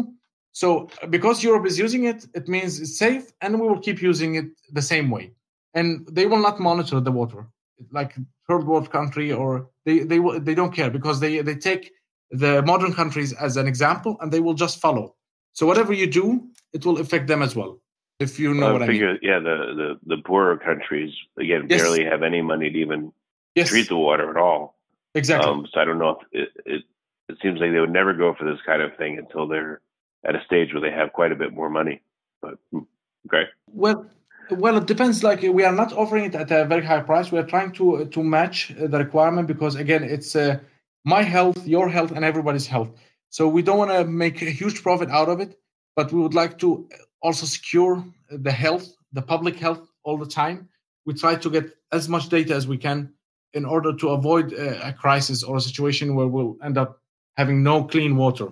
so 0.53 0.89
because 1.11 1.45
Europe 1.45 1.67
is 1.67 1.79
using 1.79 2.05
it, 2.05 2.27
it 2.35 2.49
means 2.49 2.81
it's 2.81 2.97
safe, 2.97 3.25
and 3.43 3.61
we 3.61 3.69
will 3.69 3.81
keep 3.81 4.01
using 4.01 4.37
it 4.37 4.47
the 4.73 4.83
same 4.83 5.11
way. 5.11 5.33
And 5.75 6.09
they 6.11 6.27
will 6.27 6.41
not 6.49 6.59
monitor 6.59 7.01
the 7.01 7.13
water 7.13 7.47
like 7.93 8.15
third 8.49 8.65
world 8.65 8.91
country, 8.91 9.31
or 9.33 9.69
they 9.85 9.99
they 10.11 10.19
they 10.47 10.55
don't 10.55 10.75
care 10.75 10.91
because 10.91 11.21
they 11.21 11.43
they 11.43 11.57
take 11.57 11.93
the 12.31 12.63
modern 12.63 12.93
countries 12.95 13.33
as 13.35 13.57
an 13.57 13.67
example, 13.67 14.17
and 14.21 14.33
they 14.33 14.41
will 14.41 14.55
just 14.55 14.81
follow. 14.81 15.15
So 15.53 15.67
whatever 15.67 15.93
you 15.93 16.07
do, 16.07 16.49
it 16.73 16.87
will 16.87 16.99
affect 16.99 17.27
them 17.27 17.43
as 17.43 17.57
well. 17.57 17.81
If 18.21 18.39
you 18.39 18.55
know 18.55 18.69
I 18.69 18.73
what 18.73 18.83
I 18.83 18.87
mean. 18.87 19.19
yeah, 19.23 19.39
the, 19.39 19.99
the, 20.07 20.17
the 20.17 20.23
poorer 20.23 20.57
countries 20.59 21.13
again 21.39 21.67
Yes. 21.69 21.81
barely 21.81 22.05
have 22.05 22.23
any 22.23 22.43
money 22.43 22.71
to 22.71 22.79
even 22.79 23.13
Yes, 23.57 23.69
treat 23.69 23.89
the 23.89 23.97
water 23.97 24.31
at 24.31 24.37
all. 24.37 24.79
exactly. 25.15 25.51
Um, 25.51 25.67
so 25.73 25.81
I 25.81 25.85
don't 25.85 25.99
know 25.99 26.11
if 26.11 26.27
it, 26.33 26.49
it 26.65 26.83
it 27.29 27.39
seems 27.43 27.61
like 27.61 27.73
they 27.73 27.81
would 27.81 27.93
never 27.93 28.13
go 28.15 28.35
for 28.35 28.45
this 28.45 28.61
kind 28.65 28.83
of 28.83 28.97
thing 28.97 29.19
until 29.19 29.49
they're 29.49 29.81
at 30.25 30.37
a 30.37 30.45
stage 30.45 30.73
where 30.73 30.81
they 30.81 30.91
have 30.91 31.13
quite 31.13 31.33
a 31.33 31.37
bit 31.37 31.53
more 31.53 31.69
money. 31.71 32.03
But 32.43 32.59
hmm, 32.71 32.81
okay, 33.27 33.49
well, 33.73 34.07
well, 34.51 34.77
it 34.77 34.87
depends. 34.87 35.25
Like 35.25 35.43
we 35.43 35.65
are 35.65 35.73
not 35.73 35.93
offering 35.93 36.25
it 36.27 36.35
at 36.35 36.51
a 36.51 36.65
very 36.65 36.85
high 36.85 37.01
price. 37.01 37.33
We 37.33 37.39
are 37.39 37.45
trying 37.55 37.73
to 37.73 38.05
to 38.07 38.23
match 38.23 38.73
the 38.77 38.99
requirement 38.99 39.49
because 39.49 39.75
again, 39.77 40.05
it's 40.05 40.37
uh, 40.37 40.61
my 41.05 41.23
health, 41.23 41.67
your 41.67 41.89
health, 41.89 42.13
and 42.13 42.25
everybody's 42.25 42.67
health. 42.67 42.91
So 43.31 43.49
we 43.49 43.63
don't 43.63 43.79
want 43.79 43.91
to 43.91 44.05
make 44.05 44.43
a 44.43 44.51
huge 44.51 44.83
profit 44.83 45.09
out 45.11 45.29
of 45.29 45.41
it, 45.41 45.59
but 45.97 46.13
we 46.13 46.21
would 46.21 46.35
like 46.35 46.59
to 46.59 46.89
also 47.23 47.47
secure 47.47 48.05
the 48.31 48.53
health, 48.53 48.93
the 49.13 49.23
public 49.23 49.57
health, 49.57 49.81
all 50.03 50.19
the 50.19 50.27
time. 50.27 50.69
We 51.07 51.15
try 51.15 51.37
to 51.37 51.51
get 51.51 51.77
as 51.93 52.09
much 52.09 52.29
data 52.29 52.55
as 52.55 52.67
we 52.67 52.77
can 52.77 53.13
in 53.53 53.65
order 53.65 53.95
to 53.97 54.11
avoid 54.11 54.53
a 54.53 54.93
crisis 54.93 55.43
or 55.43 55.57
a 55.57 55.61
situation 55.61 56.15
where 56.15 56.27
we'll 56.27 56.57
end 56.63 56.79
up 56.79 57.01
having 57.37 57.63
no 57.63 57.85
clean 57.85 58.17
water 58.17 58.49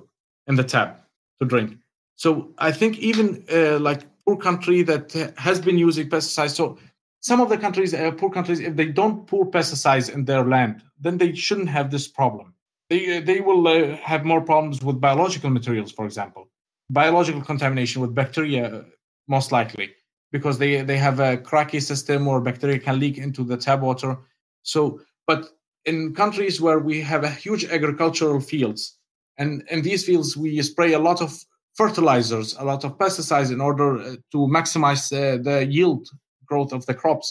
in 0.47 0.57
the 0.57 0.65
tap 0.65 1.05
to 1.41 1.47
drink. 1.47 1.77
So 2.17 2.53
I 2.59 2.73
think 2.73 2.99
even 2.99 3.45
uh, 3.53 3.79
like 3.79 4.03
poor 4.25 4.37
country 4.37 4.83
that 4.83 5.15
uh, 5.15 5.31
has 5.41 5.61
been 5.61 5.79
using 5.79 6.09
pesticides. 6.09 6.55
So 6.57 6.79
some 7.21 7.41
of 7.41 7.49
the 7.49 7.59
countries, 7.59 7.95
uh, 7.95 8.11
poor 8.13 8.31
countries, 8.31 8.61
if 8.61 8.77
they 8.77 8.87
don't 8.87 9.27
pour 9.27 9.51
pesticides 9.51 10.13
in 10.13 10.25
their 10.25 10.45
land, 10.45 10.83
then 11.01 11.19
they 11.19 11.35
shouldn't 11.35 11.69
have 11.69 11.91
this 11.91 12.07
problem. 12.07 12.55
They 12.91 13.19
uh, 13.19 13.21
they 13.21 13.41
will 13.41 13.67
uh, 13.67 13.97
have 13.97 14.25
more 14.25 14.41
problems 14.41 14.83
with 14.83 15.01
biological 15.01 15.51
materials, 15.51 15.93
for 15.93 16.07
example, 16.07 16.49
biological 16.91 17.43
contamination 17.43 18.01
with 18.03 18.15
bacteria, 18.15 18.67
uh, 18.67 18.83
most 19.27 19.53
likely 19.53 19.91
because 20.31 20.59
they 20.59 20.83
they 20.83 20.97
have 20.97 21.21
a 21.21 21.37
cracky 21.37 21.81
system 21.81 22.29
or 22.29 22.41
bacteria 22.41 22.79
can 22.79 22.99
leak 23.01 23.19
into 23.19 23.45
the 23.45 23.57
tap 23.57 23.81
water. 23.81 24.17
So, 24.63 25.01
but 25.27 25.51
in 25.85 26.15
countries 26.15 26.61
where 26.61 26.79
we 26.79 27.01
have 27.01 27.25
a 27.25 27.31
huge 27.31 27.65
agricultural 27.65 28.41
fields, 28.41 28.97
and 29.39 29.63
in 29.71 29.83
these 29.83 30.05
fields 30.05 30.37
we 30.37 30.63
spray 30.63 30.93
a 30.93 30.99
lot 30.99 31.21
of 31.21 31.37
fertilizers, 31.75 32.55
a 32.59 32.65
lot 32.65 32.85
of 32.85 32.97
pesticides 32.97 33.53
in 33.53 33.61
order 33.61 33.99
uh, 33.99 34.17
to 34.33 34.39
maximize 34.49 35.11
the 35.11 35.67
yield 35.67 36.09
growth 36.49 36.73
of 36.73 36.87
the 36.87 36.95
crops, 36.95 37.27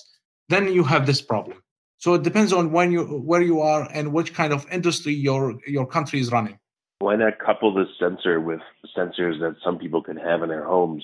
then 0.50 0.72
you 0.72 0.84
have 0.84 1.06
this 1.06 1.22
problem. 1.22 1.58
So 1.98 2.14
it 2.14 2.24
depends 2.24 2.54
on 2.54 2.72
when 2.72 2.92
you 2.92 3.04
where 3.04 3.42
you 3.42 3.62
are 3.62 3.90
and 3.92 4.14
which 4.14 4.34
kind 4.34 4.54
of 4.54 4.66
industry 4.72 5.14
your 5.14 5.60
your 5.66 5.88
country 5.88 6.20
is 6.20 6.32
running. 6.32 6.58
why 7.00 7.16
not 7.16 7.40
couple 7.40 7.74
this 7.74 7.92
sensor 8.00 8.40
with 8.40 8.62
sensors 8.98 9.40
that 9.40 9.56
some 9.64 9.78
people 9.78 10.02
can 10.02 10.18
have 10.18 10.42
in 10.44 10.50
their 10.50 10.66
homes, 10.66 11.04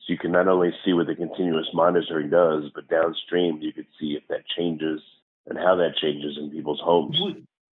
so 0.00 0.12
you 0.12 0.18
can 0.18 0.32
not 0.32 0.48
only 0.48 0.72
see 0.84 0.92
what 0.92 1.06
the 1.06 1.14
continuous 1.14 1.68
monitoring 1.74 2.30
does, 2.30 2.64
but 2.74 2.88
downstream 2.88 3.52
you 3.60 3.72
could 3.72 3.86
see 3.98 4.10
if 4.18 4.24
that 4.28 4.44
changes 4.56 5.00
and 5.48 5.58
how 5.58 5.74
that 5.76 5.96
changes 5.96 6.38
in 6.40 6.50
people's 6.50 6.80
homes. 6.80 7.16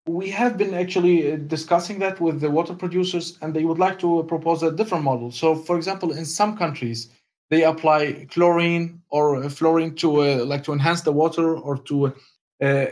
We, 0.09 0.31
have 0.31 0.57
been 0.57 0.75
actually 0.75 1.33
uh, 1.33 1.37
discussing 1.37 1.99
that 1.99 2.21
with 2.21 2.41
the 2.41 2.51
water 2.51 2.75
producers, 2.75 3.39
and 3.43 3.53
they 3.53 3.65
would 3.65 3.81
like 3.87 3.99
to 4.01 4.23
propose 4.29 4.63
a 4.63 4.71
different 4.71 5.03
model. 5.03 5.33
So, 5.33 5.57
for 5.57 5.77
example, 5.77 6.13
in 6.13 6.25
some 6.25 6.57
countries, 6.57 7.11
they 7.51 7.65
apply 7.65 8.27
chlorine 8.31 9.03
or 9.09 9.45
uh, 9.45 9.49
fluorine 9.49 9.95
to 9.97 10.23
uh, 10.23 10.45
like 10.45 10.65
to 10.65 10.73
enhance 10.73 11.03
the 11.03 11.13
water 11.13 11.57
or 11.57 11.79
to 11.79 12.15
uh, 12.63 12.87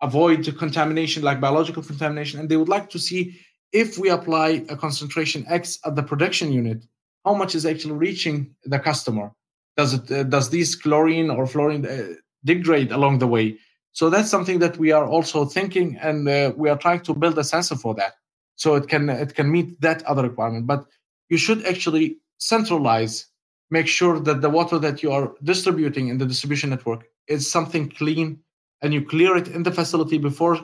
avoid 0.00 0.56
contamination, 0.58 1.22
like 1.22 1.40
biological 1.40 1.82
contamination, 1.82 2.40
and 2.40 2.48
they 2.48 2.56
would 2.56 2.68
like 2.68 2.88
to 2.90 2.98
see 2.98 3.38
if 3.72 3.98
we 3.98 4.08
apply 4.08 4.64
a 4.68 4.76
concentration 4.76 5.44
X 5.48 5.78
at 5.84 5.94
the 5.94 6.02
production 6.02 6.52
unit, 6.52 6.84
how 7.24 7.34
much 7.34 7.54
is 7.54 7.66
actually 7.66 7.94
reaching 7.94 8.54
the 8.64 8.78
customer? 8.78 9.32
Does 9.76 9.94
it 9.94 10.10
uh, 10.10 10.22
does 10.24 10.50
this 10.50 10.74
chlorine 10.74 11.30
or 11.30 11.46
fluorine 11.46 11.86
uh, 11.86 12.14
degrade 12.44 12.92
along 12.92 13.18
the 13.18 13.26
way? 13.26 13.56
So 13.92 14.08
that's 14.08 14.30
something 14.30 14.60
that 14.60 14.78
we 14.78 14.92
are 14.92 15.06
also 15.06 15.44
thinking, 15.44 15.98
and 16.00 16.28
uh, 16.28 16.52
we 16.56 16.68
are 16.68 16.78
trying 16.78 17.00
to 17.00 17.14
build 17.14 17.38
a 17.38 17.44
sensor 17.44 17.76
for 17.76 17.94
that, 17.94 18.14
so 18.56 18.74
it 18.74 18.88
can 18.88 19.08
it 19.08 19.34
can 19.34 19.50
meet 19.50 19.80
that 19.80 20.02
other 20.04 20.22
requirement. 20.22 20.66
But 20.66 20.86
you 21.28 21.38
should 21.38 21.64
actually 21.66 22.18
centralize, 22.38 23.26
make 23.70 23.86
sure 23.86 24.18
that 24.20 24.40
the 24.40 24.50
water 24.50 24.78
that 24.78 25.02
you 25.02 25.12
are 25.12 25.32
distributing 25.42 26.08
in 26.08 26.18
the 26.18 26.26
distribution 26.26 26.70
network 26.70 27.08
is 27.28 27.50
something 27.50 27.88
clean, 27.88 28.40
and 28.82 28.92
you 28.92 29.04
clear 29.04 29.36
it 29.36 29.48
in 29.48 29.62
the 29.62 29.70
facility 29.70 30.18
before 30.18 30.58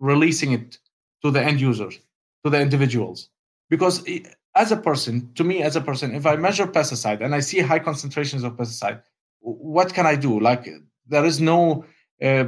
releasing 0.00 0.52
it 0.52 0.78
to 1.22 1.30
the 1.30 1.42
end 1.42 1.60
users, 1.60 1.98
to 2.44 2.50
the 2.50 2.60
individuals. 2.60 3.30
Because 3.70 4.04
as 4.54 4.72
a 4.72 4.76
person, 4.76 5.32
to 5.34 5.44
me 5.44 5.62
as 5.62 5.76
a 5.76 5.80
person, 5.80 6.14
if 6.14 6.26
I 6.26 6.36
measure 6.36 6.66
pesticide 6.66 7.20
and 7.20 7.34
I 7.34 7.40
see 7.40 7.60
high 7.60 7.78
concentrations 7.78 8.42
of 8.42 8.54
pesticide, 8.54 9.02
what 9.40 9.94
can 9.94 10.06
I 10.06 10.16
do? 10.16 10.40
Like 10.40 10.68
there 11.06 11.24
is 11.24 11.40
no 11.40 11.84
uh, 12.22 12.44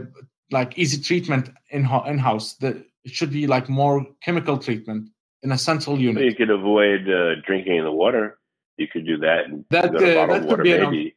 like 0.51 0.77
easy 0.77 1.01
treatment 1.01 1.51
in 1.71 1.89
in 2.07 2.19
house. 2.19 2.55
The, 2.55 2.85
it 3.05 3.13
should 3.13 3.33
be 3.33 3.47
like 3.47 3.69
more 3.69 4.07
chemical 4.23 4.59
treatment 4.59 5.09
in 5.43 5.53
a 5.53 5.59
central 5.59 5.99
unit. 5.99 6.25
You 6.25 6.35
could 6.35 6.51
avoid 6.51 7.09
uh, 7.09 7.37
drinking 7.47 7.83
the 7.85 7.93
water. 7.93 8.40
You 8.81 8.89
could 8.89 9.07
do 9.07 9.19
that. 9.19 9.41
And 9.47 9.65
that 9.69 9.93
that 9.93 10.29
water, 10.29 10.41
could 10.49 10.63
be 10.63 10.73
an 10.73 10.81
maybe. 10.91 11.15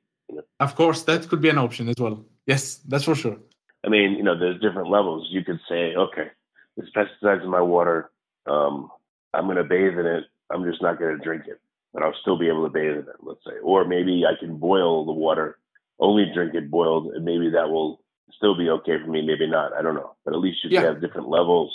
of 0.60 0.76
course 0.76 1.04
that 1.04 1.28
could 1.30 1.41
be 1.41 1.49
an 1.49 1.58
option 1.58 1.88
as 1.88 1.95
well. 1.97 2.26
Yes, 2.45 2.62
that's 2.89 3.06
for 3.06 3.15
sure. 3.15 3.38
I 3.86 3.89
mean, 3.89 4.10
you 4.17 4.23
know, 4.28 4.38
there's 4.38 4.60
different 4.60 4.89
levels. 4.89 5.28
You 5.32 5.43
could 5.47 5.62
say, 5.69 5.95
okay, 5.95 6.28
there's 6.76 6.91
pesticides 6.97 7.43
in 7.43 7.49
my 7.49 7.62
water. 7.62 8.12
Um, 8.54 8.89
I'm 9.34 9.45
going 9.45 9.58
to 9.58 9.63
bathe 9.63 9.97
in 9.97 10.06
it. 10.06 10.26
I'm 10.52 10.63
just 10.69 10.82
not 10.82 10.99
going 10.99 11.17
to 11.17 11.23
drink 11.23 11.43
it, 11.47 11.60
but 11.93 12.04
I'll 12.04 12.19
still 12.21 12.38
be 12.38 12.49
able 12.49 12.63
to 12.67 12.69
bathe 12.80 12.97
in 13.02 13.08
it, 13.13 13.19
let's 13.21 13.43
say. 13.47 13.58
Or 13.63 13.86
maybe 13.86 14.26
I 14.26 14.34
can 14.38 14.58
boil 14.58 15.06
the 15.06 15.13
water, 15.13 15.58
only 15.99 16.26
drink 16.34 16.54
it 16.54 16.69
boiled, 16.69 17.13
and 17.15 17.23
maybe 17.23 17.49
that 17.52 17.69
will 17.69 18.02
still 18.38 18.56
be 18.58 18.69
okay 18.78 18.97
for 19.02 19.08
me. 19.10 19.21
Maybe 19.26 19.47
not. 19.47 19.71
I 19.73 19.82
don't 19.82 19.95
know. 19.95 20.15
But 20.26 20.34
at 20.34 20.41
least 20.41 20.63
you 20.65 20.69
Yeah. 20.69 20.82
can 20.82 20.93
have 20.93 21.02
different 21.02 21.30
levels 21.30 21.71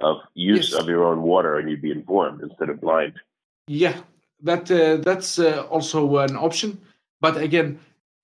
of 0.00 0.18
use 0.34 0.70
Yes. 0.70 0.80
of 0.80 0.88
your 0.88 1.04
own 1.04 1.22
water, 1.22 1.58
and 1.58 1.68
you'd 1.68 1.82
be 1.82 1.90
informed 1.90 2.40
instead 2.42 2.68
of 2.70 2.80
blind. 2.80 3.14
Yeah, 3.66 3.96
that 4.44 4.70
uh, 4.70 4.96
that's 4.98 5.38
uh, 5.38 5.66
also 5.70 6.18
an 6.18 6.36
option. 6.36 6.78
But 7.20 7.36
again, 7.36 7.80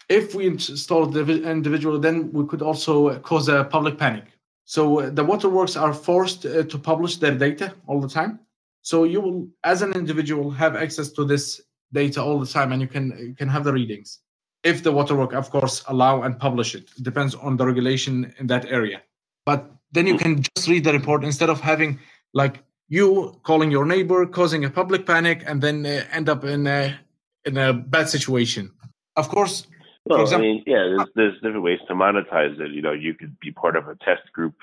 if 0.08 0.34
we 0.34 0.46
install 0.46 1.06
the 1.06 1.20
individual, 1.50 1.98
then 1.98 2.32
we 2.32 2.46
could 2.46 2.62
also 2.62 3.18
cause 3.20 3.48
a 3.48 3.64
public 3.64 3.98
panic. 3.98 4.24
So 4.64 5.00
uh, 5.00 5.10
the 5.10 5.24
waterworks 5.24 5.76
are 5.76 5.92
forced 5.92 6.46
uh, 6.46 6.62
to 6.64 6.78
publish 6.78 7.16
their 7.16 7.36
data 7.36 7.74
all 7.86 8.00
the 8.00 8.08
time. 8.08 8.38
So 8.82 9.04
you 9.04 9.20
will, 9.20 9.48
as 9.64 9.82
an 9.82 9.92
individual, 9.92 10.50
have 10.50 10.76
access 10.76 11.10
to 11.12 11.24
this 11.24 11.60
data 11.92 12.22
all 12.22 12.38
the 12.38 12.46
time, 12.46 12.72
and 12.72 12.80
you 12.80 12.88
can 12.88 13.04
you 13.18 13.34
can 13.34 13.48
have 13.48 13.64
the 13.64 13.72
readings. 13.72 14.20
If 14.62 14.82
the 14.82 14.92
waterwork, 14.92 15.32
of 15.32 15.50
course, 15.50 15.82
allow 15.88 16.22
and 16.22 16.38
publish 16.38 16.74
it, 16.74 16.90
it 16.96 17.02
depends 17.02 17.34
on 17.34 17.56
the 17.56 17.66
regulation 17.66 18.34
in 18.38 18.46
that 18.48 18.66
area. 18.66 19.02
But 19.46 19.70
then 19.92 20.06
you 20.06 20.16
can 20.16 20.42
just 20.42 20.68
read 20.68 20.84
the 20.84 20.92
report 20.92 21.24
instead 21.24 21.50
of 21.50 21.60
having 21.60 21.98
like 22.34 22.62
you 22.90 23.40
calling 23.44 23.70
your 23.70 23.86
neighbor, 23.86 24.26
causing 24.26 24.64
a 24.66 24.70
public 24.70 25.06
panic, 25.06 25.42
and 25.46 25.62
then 25.62 25.86
uh, 25.86 26.04
end 26.12 26.28
up 26.28 26.44
in 26.44 26.66
a 26.66 26.98
in 27.46 27.56
a 27.56 27.72
bad 27.72 28.08
situation. 28.10 28.70
Of 29.16 29.28
course, 29.28 29.66
Well, 30.04 30.20
example- 30.20 30.48
I 30.48 30.52
mean, 30.52 30.62
yeah, 30.66 30.82
there's, 30.90 31.08
there's 31.14 31.34
different 31.40 31.62
ways 31.62 31.78
to 31.88 31.94
monetize 31.94 32.60
it. 32.60 32.70
You 32.72 32.82
know, 32.82 32.92
you 32.92 33.14
could 33.14 33.38
be 33.40 33.50
part 33.52 33.76
of 33.76 33.88
a 33.88 33.94
test 33.96 34.30
group. 34.32 34.54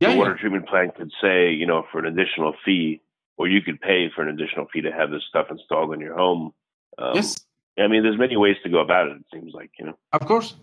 yeah, 0.00 0.08
the 0.08 0.14
yeah. 0.14 0.18
water 0.20 0.36
treatment 0.40 0.66
plant 0.68 0.94
could 0.96 1.12
say, 1.22 1.50
you 1.52 1.66
know, 1.66 1.86
for 1.90 1.98
an 2.00 2.06
additional 2.06 2.52
fee, 2.64 3.00
or 3.38 3.48
you 3.48 3.62
could 3.62 3.80
pay 3.80 4.10
for 4.14 4.22
an 4.22 4.28
additional 4.28 4.66
fee 4.72 4.82
to 4.82 4.92
have 4.92 5.10
this 5.10 5.22
stuff 5.28 5.46
installed 5.50 5.94
in 5.94 6.00
your 6.00 6.16
home. 6.16 6.52
Um, 6.98 7.14
yes, 7.14 7.38
I 7.78 7.86
mean, 7.86 8.02
there's 8.02 8.18
many 8.18 8.36
ways 8.36 8.56
to 8.64 8.68
go 8.68 8.80
about 8.80 9.08
it. 9.08 9.16
It 9.22 9.26
seems 9.32 9.54
like 9.54 9.70
you 9.78 9.86
know. 9.86 9.96
of 10.12 10.26
course. 10.26 10.56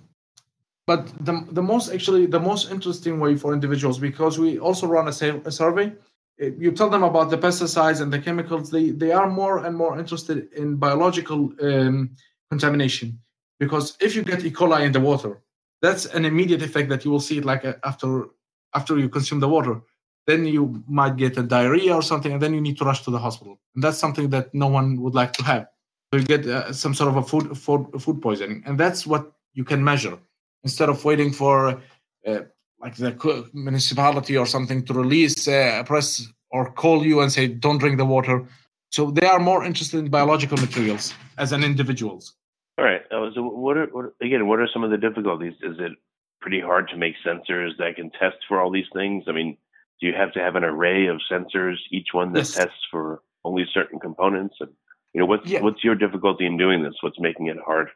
But 0.85 1.01
the 1.19 1.45
the 1.51 1.63
most 1.63 1.91
actually 1.91 2.25
the 2.27 2.39
most 2.39 2.69
interesting 2.69 3.19
way 3.19 3.35
for 3.37 3.53
individuals 3.53 3.97
because 3.99 4.37
we 4.37 4.59
also 4.59 4.85
run 4.85 5.07
a, 5.07 5.11
a 5.51 5.51
survey. 5.51 5.93
Uh, 6.41 6.51
You 6.57 6.71
tell 6.71 6.89
them 6.89 7.03
about 7.03 7.29
the 7.29 7.37
pesticides 7.37 8.01
and 8.01 8.11
the 8.11 8.19
chemicals. 8.19 8.69
They 8.71 8.91
they 8.91 9.11
are 9.11 9.29
more 9.29 9.65
and 9.65 9.75
more 9.75 9.99
interested 9.99 10.51
in 10.53 10.77
biological 10.77 11.51
um, 11.61 12.11
contamination 12.49 13.19
because 13.59 13.97
if 14.01 14.15
you 14.15 14.23
get 14.23 14.45
E. 14.45 14.51
coli 14.51 14.85
in 14.85 14.91
the 14.91 14.99
water, 14.99 15.41
that's 15.81 16.05
an 16.05 16.25
immediate 16.25 16.61
effect 16.61 16.89
that 16.89 17.05
you 17.05 17.11
will 17.11 17.19
see 17.19 17.37
it 17.37 17.45
like 17.45 17.63
uh, 17.65 17.73
after 17.83 18.27
after 18.73 18.97
you 18.99 19.09
consume 19.09 19.39
the 19.39 19.49
water. 19.49 19.81
Then 20.27 20.45
you 20.45 20.83
might 20.87 21.17
get 21.17 21.37
a 21.37 21.43
diarrhea 21.43 21.93
or 21.93 22.01
something, 22.01 22.33
and 22.33 22.41
then 22.41 22.53
you 22.53 22.61
need 22.61 22.77
to 22.79 22.85
rush 22.85 23.03
to 23.03 23.11
the 23.11 23.19
hospital. 23.19 23.59
And 23.75 23.83
that's 23.83 23.99
something 23.99 24.29
that 24.31 24.53
no 24.53 24.67
one 24.67 24.99
would 25.01 25.13
like 25.13 25.33
to 25.33 25.43
have. 25.43 25.67
So 26.11 26.19
you 26.19 26.25
get 26.25 26.47
uh, 26.47 26.73
some 26.73 26.95
sort 26.95 27.09
of 27.09 27.17
a 27.17 27.23
food, 27.23 27.55
food 27.57 27.87
food 27.99 28.21
poisoning, 28.21 28.63
and 28.65 28.77
that's 28.77 29.05
what 29.05 29.31
you 29.53 29.63
can 29.63 29.83
measure 29.83 30.17
instead 30.63 30.89
of 30.89 31.05
waiting 31.05 31.31
for 31.31 31.81
uh, 32.25 32.39
like 32.85 32.95
the 32.97 33.49
municipality 33.53 34.37
or 34.37 34.45
something 34.45 34.85
to 34.85 34.93
release 34.93 35.47
uh, 35.47 35.79
a 35.81 35.83
press 35.83 36.27
or 36.51 36.71
call 36.71 37.03
you 37.03 37.19
and 37.21 37.31
say 37.31 37.47
don't 37.47 37.79
drink 37.79 37.97
the 37.97 38.05
water. 38.05 38.45
So 38.91 39.09
they 39.09 39.25
are 39.25 39.39
more 39.39 39.65
interested 39.65 39.97
in 39.97 40.09
biological 40.09 40.57
materials 40.57 41.13
as 41.39 41.51
an 41.51 41.63
individuals. 41.63 42.35
All 42.77 42.85
right. 42.85 43.01
Uh, 43.11 43.29
so, 43.33 43.41
what 43.41 43.75
are 43.77 43.87
what, 43.87 44.05
again? 44.21 44.47
What 44.47 44.59
are 44.59 44.69
some 44.71 44.83
of 44.83 44.91
the 44.91 44.97
difficulties? 44.97 45.53
Is 45.63 45.77
it 45.79 45.93
pretty 46.41 46.61
hard 46.61 46.87
to 46.89 46.97
make 46.97 47.15
sensors 47.25 47.71
that 47.79 47.95
can 47.95 48.11
test 48.11 48.37
for 48.47 48.61
all 48.61 48.71
these 48.71 48.91
things? 48.93 49.23
I 49.27 49.31
mean, 49.31 49.57
do 49.99 50.07
you 50.07 50.13
have 50.13 50.31
to 50.33 50.39
have 50.39 50.55
an 50.55 50.63
array 50.63 51.07
of 51.07 51.17
sensors, 51.31 51.77
each 51.91 52.09
one 52.11 52.33
that 52.33 52.39
Yes. 52.39 52.53
tests 52.53 52.85
for 52.91 53.23
only 53.43 53.65
certain 53.73 53.99
components? 53.99 54.55
And 54.59 54.71
you 55.13 55.19
know, 55.21 55.25
what's 55.25 55.49
Yeah. 55.49 55.61
what's 55.61 55.83
your 55.83 55.95
difficulty 55.95 56.45
in 56.45 56.55
doing 56.57 56.83
this? 56.83 56.95
What's 57.01 57.19
making 57.19 57.47
it 57.47 57.57
hard? 57.65 57.87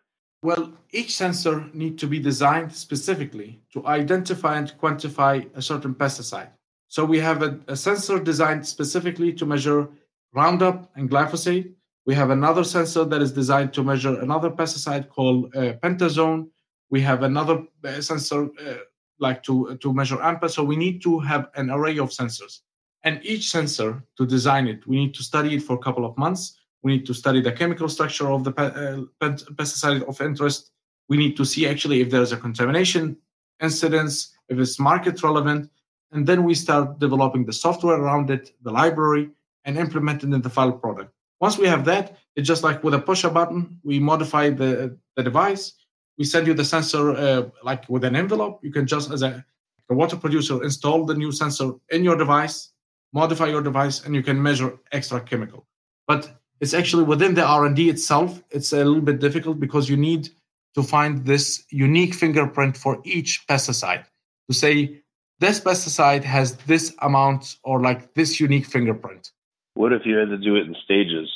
Well, 0.42 0.72
each 0.92 1.18
sensor 1.18 1.70
need 1.74 2.00
to 2.00 2.08
be 2.08 2.20
designed 2.20 2.74
specifically 2.74 3.62
to 3.74 3.86
identify 3.86 4.58
and 4.58 4.74
quantify 4.80 5.50
a 5.54 5.62
certain 5.62 5.94
pesticide. 5.94 6.52
So 6.88 7.04
we 7.04 7.20
have 7.20 7.44
a, 7.44 7.60
a 7.68 7.76
sensor 7.76 8.20
designed 8.20 8.66
specifically 8.66 9.34
to 9.34 9.46
measure 9.46 9.90
Roundup 10.34 10.90
and 10.96 11.10
glyphosate. 11.10 11.74
We 12.06 12.16
have 12.16 12.30
another 12.30 12.64
sensor 12.64 13.04
that 13.06 13.22
is 13.22 13.32
designed 13.32 13.74
to 13.74 13.84
measure 13.84 14.20
another 14.20 14.50
pesticide 14.50 15.10
called 15.10 15.56
uh, 15.56 15.74
bentazone. 15.84 16.50
We 16.90 17.02
have 17.02 17.24
another 17.24 17.64
uh, 17.84 18.02
sensor 18.02 18.50
uh, 18.66 18.78
like 19.20 19.44
to 19.44 19.76
to 19.78 19.94
measure 19.94 20.18
AMPA. 20.18 20.50
So 20.50 20.64
we 20.64 20.76
need 20.76 21.02
to 21.02 21.20
have 21.20 21.50
an 21.56 21.70
array 21.70 21.98
of 21.98 22.10
sensors, 22.10 22.60
and 23.04 23.20
each 23.24 23.50
sensor 23.50 24.04
to 24.18 24.26
design 24.26 24.68
it, 24.68 24.86
we 24.88 24.98
need 24.98 25.14
to 25.16 25.24
study 25.24 25.56
it 25.56 25.64
for 25.64 25.74
a 25.74 25.80
couple 25.80 26.06
of 26.06 26.18
months. 26.18 26.59
We 26.84 26.94
need 26.94 27.06
to 27.08 27.14
study 27.14 27.42
the 27.42 27.52
chemical 27.52 27.90
structure 27.90 28.30
of 28.32 28.44
the 28.44 28.52
uh, 28.52 29.26
pesticide 29.56 30.04
of 30.08 30.22
interest. 30.22 30.72
We 31.10 31.18
need 31.18 31.36
to 31.38 31.46
see 31.46 31.68
actually 31.68 32.02
if 32.02 32.10
there's 32.10 32.32
a 32.32 32.38
contamination 32.38 33.18
incidence, 33.62 34.34
if 34.48 34.58
it's 34.58 34.80
market 34.80 35.22
relevant, 35.22 35.70
and 36.12 36.26
then 36.26 36.44
we 36.44 36.56
start 36.56 37.00
developing 37.00 37.46
the 37.46 37.54
software 37.54 38.00
around 38.00 38.30
it, 38.30 38.54
the 38.62 38.72
library, 38.72 39.30
and 39.66 39.78
implement 39.78 40.24
it 40.24 40.34
in 40.34 40.42
the 40.42 40.50
final 40.50 40.74
product. 40.74 41.14
Once 41.40 41.58
we 41.58 41.68
have 41.68 41.86
that, 41.86 42.18
it's 42.36 42.48
just 42.48 42.64
like 42.64 42.84
with 42.84 42.94
a 42.94 43.00
push 43.00 43.24
a 43.24 43.30
button, 43.30 43.80
we 43.84 44.00
modify 44.00 44.50
the, 44.50 44.98
the 45.16 45.24
device. 45.24 45.74
We 46.18 46.26
send 46.26 46.48
you 46.48 46.54
the 46.54 46.66
sensor 46.66 47.12
uh, 47.12 47.50
like 47.64 47.88
with 47.90 48.04
an 48.04 48.16
envelope. 48.16 48.60
You 48.64 48.72
can 48.72 48.88
just, 48.88 49.12
as 49.12 49.22
a, 49.22 49.46
a 49.90 49.94
water 49.94 50.16
producer, 50.16 50.64
install 50.64 51.06
the 51.06 51.16
new 51.16 51.32
sensor 51.32 51.72
in 51.90 52.04
your 52.04 52.16
device, 52.16 52.72
modify 53.14 53.48
your 53.48 53.62
device, 53.62 54.06
and 54.06 54.16
you 54.16 54.24
can 54.24 54.42
measure 54.42 54.78
extra 54.92 55.22
chemical. 55.22 55.66
But 56.08 56.40
it's 56.60 56.74
actually 56.74 57.04
within 57.04 57.34
the 57.36 57.44
R&D 57.46 57.90
itself, 57.90 58.42
it's 58.52 58.74
a 58.74 58.78
little 58.78 59.02
bit 59.02 59.20
difficult 59.20 59.60
because 59.60 59.90
you 59.90 59.98
need 59.98 60.30
to 60.76 60.84
find 60.84 61.26
this 61.26 61.64
unique 61.70 62.14
fingerprint 62.14 62.78
for 62.78 63.00
each 63.04 63.46
pesticide 63.48 64.06
to 64.50 64.54
say 64.54 65.02
this 65.40 65.60
pesticide 65.60 66.24
has 66.24 66.56
this 66.68 66.94
amount 67.00 67.58
or 67.64 67.82
like 67.82 68.14
this 68.14 68.40
unique 68.40 68.66
fingerprint. 68.66 69.32
What 69.76 69.94
if 69.94 70.06
you 70.06 70.18
had 70.18 70.30
to 70.30 70.38
do 70.38 70.56
it 70.58 70.68
in 70.68 70.76
stages? 70.84 71.30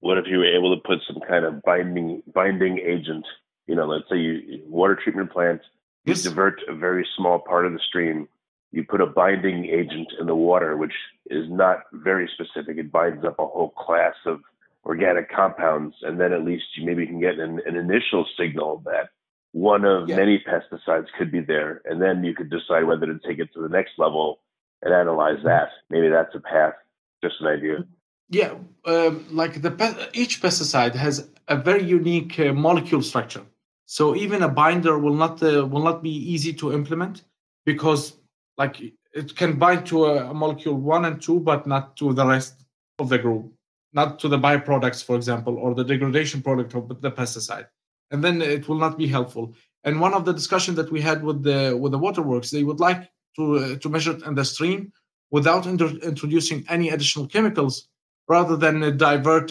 What 0.00 0.18
if 0.18 0.24
you 0.26 0.38
were 0.38 0.46
able 0.46 0.74
to 0.74 0.80
put 0.82 0.98
some 1.06 1.20
kind 1.28 1.44
of 1.44 1.62
binding 1.62 2.22
binding 2.34 2.78
agent? 2.78 3.26
You 3.66 3.76
know, 3.76 3.86
let's 3.86 4.08
say 4.10 4.16
you 4.16 4.62
water 4.66 4.96
treatment 4.96 5.30
plant, 5.30 5.60
you 6.04 6.12
Yes. 6.12 6.22
divert 6.22 6.60
a 6.66 6.74
very 6.74 7.06
small 7.16 7.38
part 7.38 7.66
of 7.66 7.72
the 7.72 7.78
stream. 7.78 8.26
You 8.72 8.84
put 8.84 9.00
a 9.02 9.06
binding 9.06 9.66
agent 9.66 10.08
in 10.18 10.26
the 10.26 10.34
water, 10.34 10.76
which 10.76 10.94
is 11.30 11.48
not 11.50 11.84
very 11.92 12.28
specific. 12.34 12.78
It 12.78 12.90
binds 12.90 13.24
up 13.24 13.38
a 13.38 13.46
whole 13.46 13.70
class 13.70 14.14
of 14.24 14.40
organic 14.84 15.30
compounds, 15.30 15.94
and 16.02 16.20
then 16.20 16.32
at 16.32 16.44
least 16.44 16.64
you 16.76 16.84
maybe 16.84 17.06
can 17.06 17.20
get 17.20 17.38
an, 17.38 17.60
an 17.66 17.76
initial 17.76 18.26
signal 18.38 18.82
that 18.84 19.10
one 19.52 19.84
of 19.84 20.08
Yeah. 20.08 20.16
many 20.16 20.42
pesticides 20.48 21.06
could 21.16 21.30
be 21.30 21.40
there, 21.40 21.82
and 21.84 22.00
then 22.00 22.24
you 22.24 22.34
could 22.34 22.50
decide 22.50 22.84
whether 22.84 23.06
to 23.06 23.18
take 23.26 23.38
it 23.38 23.52
to 23.54 23.60
the 23.62 23.68
next 23.68 23.92
level 23.98 24.40
and 24.82 24.92
analyze 24.94 25.38
that. 25.44 25.68
Maybe 25.90 26.08
that's 26.08 26.34
a 26.34 26.40
path. 26.40 26.74
Just 27.22 27.40
an 27.40 27.46
idea. 27.46 27.84
Yeah, 28.28 28.54
um, 28.86 29.26
like 29.30 29.62
the 29.62 29.70
pe- 29.70 30.08
each 30.14 30.40
pesticide 30.42 30.94
has 30.94 31.28
a 31.48 31.56
very 31.56 31.84
unique 31.84 32.40
uh, 32.40 32.52
molecule 32.52 33.02
structure. 33.02 33.42
So 33.84 34.16
even 34.16 34.42
a 34.42 34.48
binder 34.48 34.98
will 34.98 35.14
not 35.14 35.42
uh, 35.42 35.66
will 35.66 35.84
not 35.84 36.02
be 36.02 36.10
easy 36.10 36.52
to 36.54 36.72
implement 36.72 37.22
because 37.66 38.16
like 38.56 38.80
it 39.14 39.36
can 39.36 39.58
bind 39.58 39.86
to 39.86 40.06
a, 40.06 40.30
a 40.30 40.34
molecule 40.34 40.76
one 40.76 41.04
and 41.04 41.20
two, 41.20 41.40
but 41.40 41.66
not 41.66 41.96
to 41.98 42.12
the 42.14 42.26
rest 42.26 42.64
of 42.98 43.10
the 43.10 43.18
group, 43.18 43.52
not 43.92 44.18
to 44.20 44.28
the 44.28 44.38
byproducts, 44.38 45.04
for 45.04 45.16
example, 45.16 45.56
or 45.56 45.74
the 45.74 45.84
degradation 45.84 46.42
product 46.42 46.74
of 46.74 47.00
the 47.00 47.10
pesticide, 47.10 47.66
and 48.10 48.22
then 48.24 48.40
it 48.40 48.68
will 48.68 48.78
not 48.78 48.98
be 48.98 49.06
helpful. 49.06 49.54
And 49.84 50.00
one 50.00 50.14
of 50.14 50.24
the 50.24 50.32
discussion 50.32 50.74
that 50.76 50.90
we 50.92 51.00
had 51.00 51.22
with 51.22 51.42
the 51.42 51.76
with 51.80 51.92
the 51.92 51.98
waterworks, 51.98 52.50
they 52.50 52.64
would 52.64 52.80
like 52.80 53.10
to 53.36 53.56
uh, 53.56 53.76
to 53.76 53.88
measure 53.88 54.12
it 54.12 54.22
in 54.22 54.34
the 54.34 54.44
stream 54.44 54.92
without 55.30 55.66
inter- 55.66 55.98
introducing 56.02 56.64
any 56.68 56.90
additional 56.90 57.26
chemicals 57.26 57.88
rather 58.28 58.56
than 58.56 58.96
divert 58.96 59.50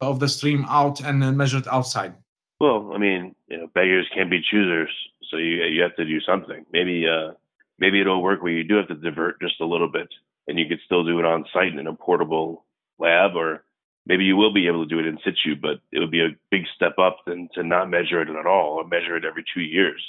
of 0.00 0.20
the 0.20 0.28
stream 0.28 0.64
out 0.68 1.00
and 1.00 1.22
uh, 1.22 1.32
measure 1.32 1.58
it 1.58 1.66
outside. 1.68 2.14
Well, 2.60 2.92
I 2.94 2.98
mean, 2.98 3.34
you 3.48 3.56
know, 3.56 3.66
beggars 3.74 4.08
can't 4.14 4.30
be 4.30 4.40
choosers, 4.40 4.90
so 5.30 5.36
you 5.36 5.64
you 5.64 5.82
have 5.82 5.96
to 5.96 6.04
do 6.04 6.20
something. 6.20 6.64
Maybe 6.72 7.06
uh 7.08 7.32
maybe 7.78 8.00
it'll 8.00 8.22
work 8.22 8.42
where 8.42 8.52
you 8.52 8.64
do 8.64 8.76
have 8.76 8.88
to 8.88 8.94
divert 8.94 9.40
just 9.40 9.60
a 9.60 9.66
little 9.66 9.88
bit, 9.88 10.08
and 10.46 10.58
you 10.58 10.66
could 10.66 10.80
still 10.84 11.04
do 11.04 11.18
it 11.18 11.24
on 11.24 11.44
site 11.52 11.74
in 11.74 11.86
a 11.86 11.94
portable 11.94 12.64
lab, 12.98 13.34
or 13.34 13.64
maybe 14.06 14.24
you 14.24 14.36
will 14.36 14.52
be 14.52 14.66
able 14.66 14.84
to 14.84 14.88
do 14.88 14.98
it 14.98 15.06
in 15.06 15.18
situ, 15.24 15.56
but 15.60 15.80
it 15.92 15.98
would 15.98 16.10
be 16.10 16.20
a 16.20 16.30
big 16.50 16.64
step 16.74 16.98
up 16.98 17.18
than 17.26 17.48
to 17.54 17.62
not 17.62 17.90
measure 17.90 18.20
it 18.20 18.28
at 18.28 18.46
all, 18.46 18.78
or 18.78 18.86
measure 18.86 19.16
it 19.16 19.24
every 19.24 19.44
two 19.54 19.60
years. 19.60 20.02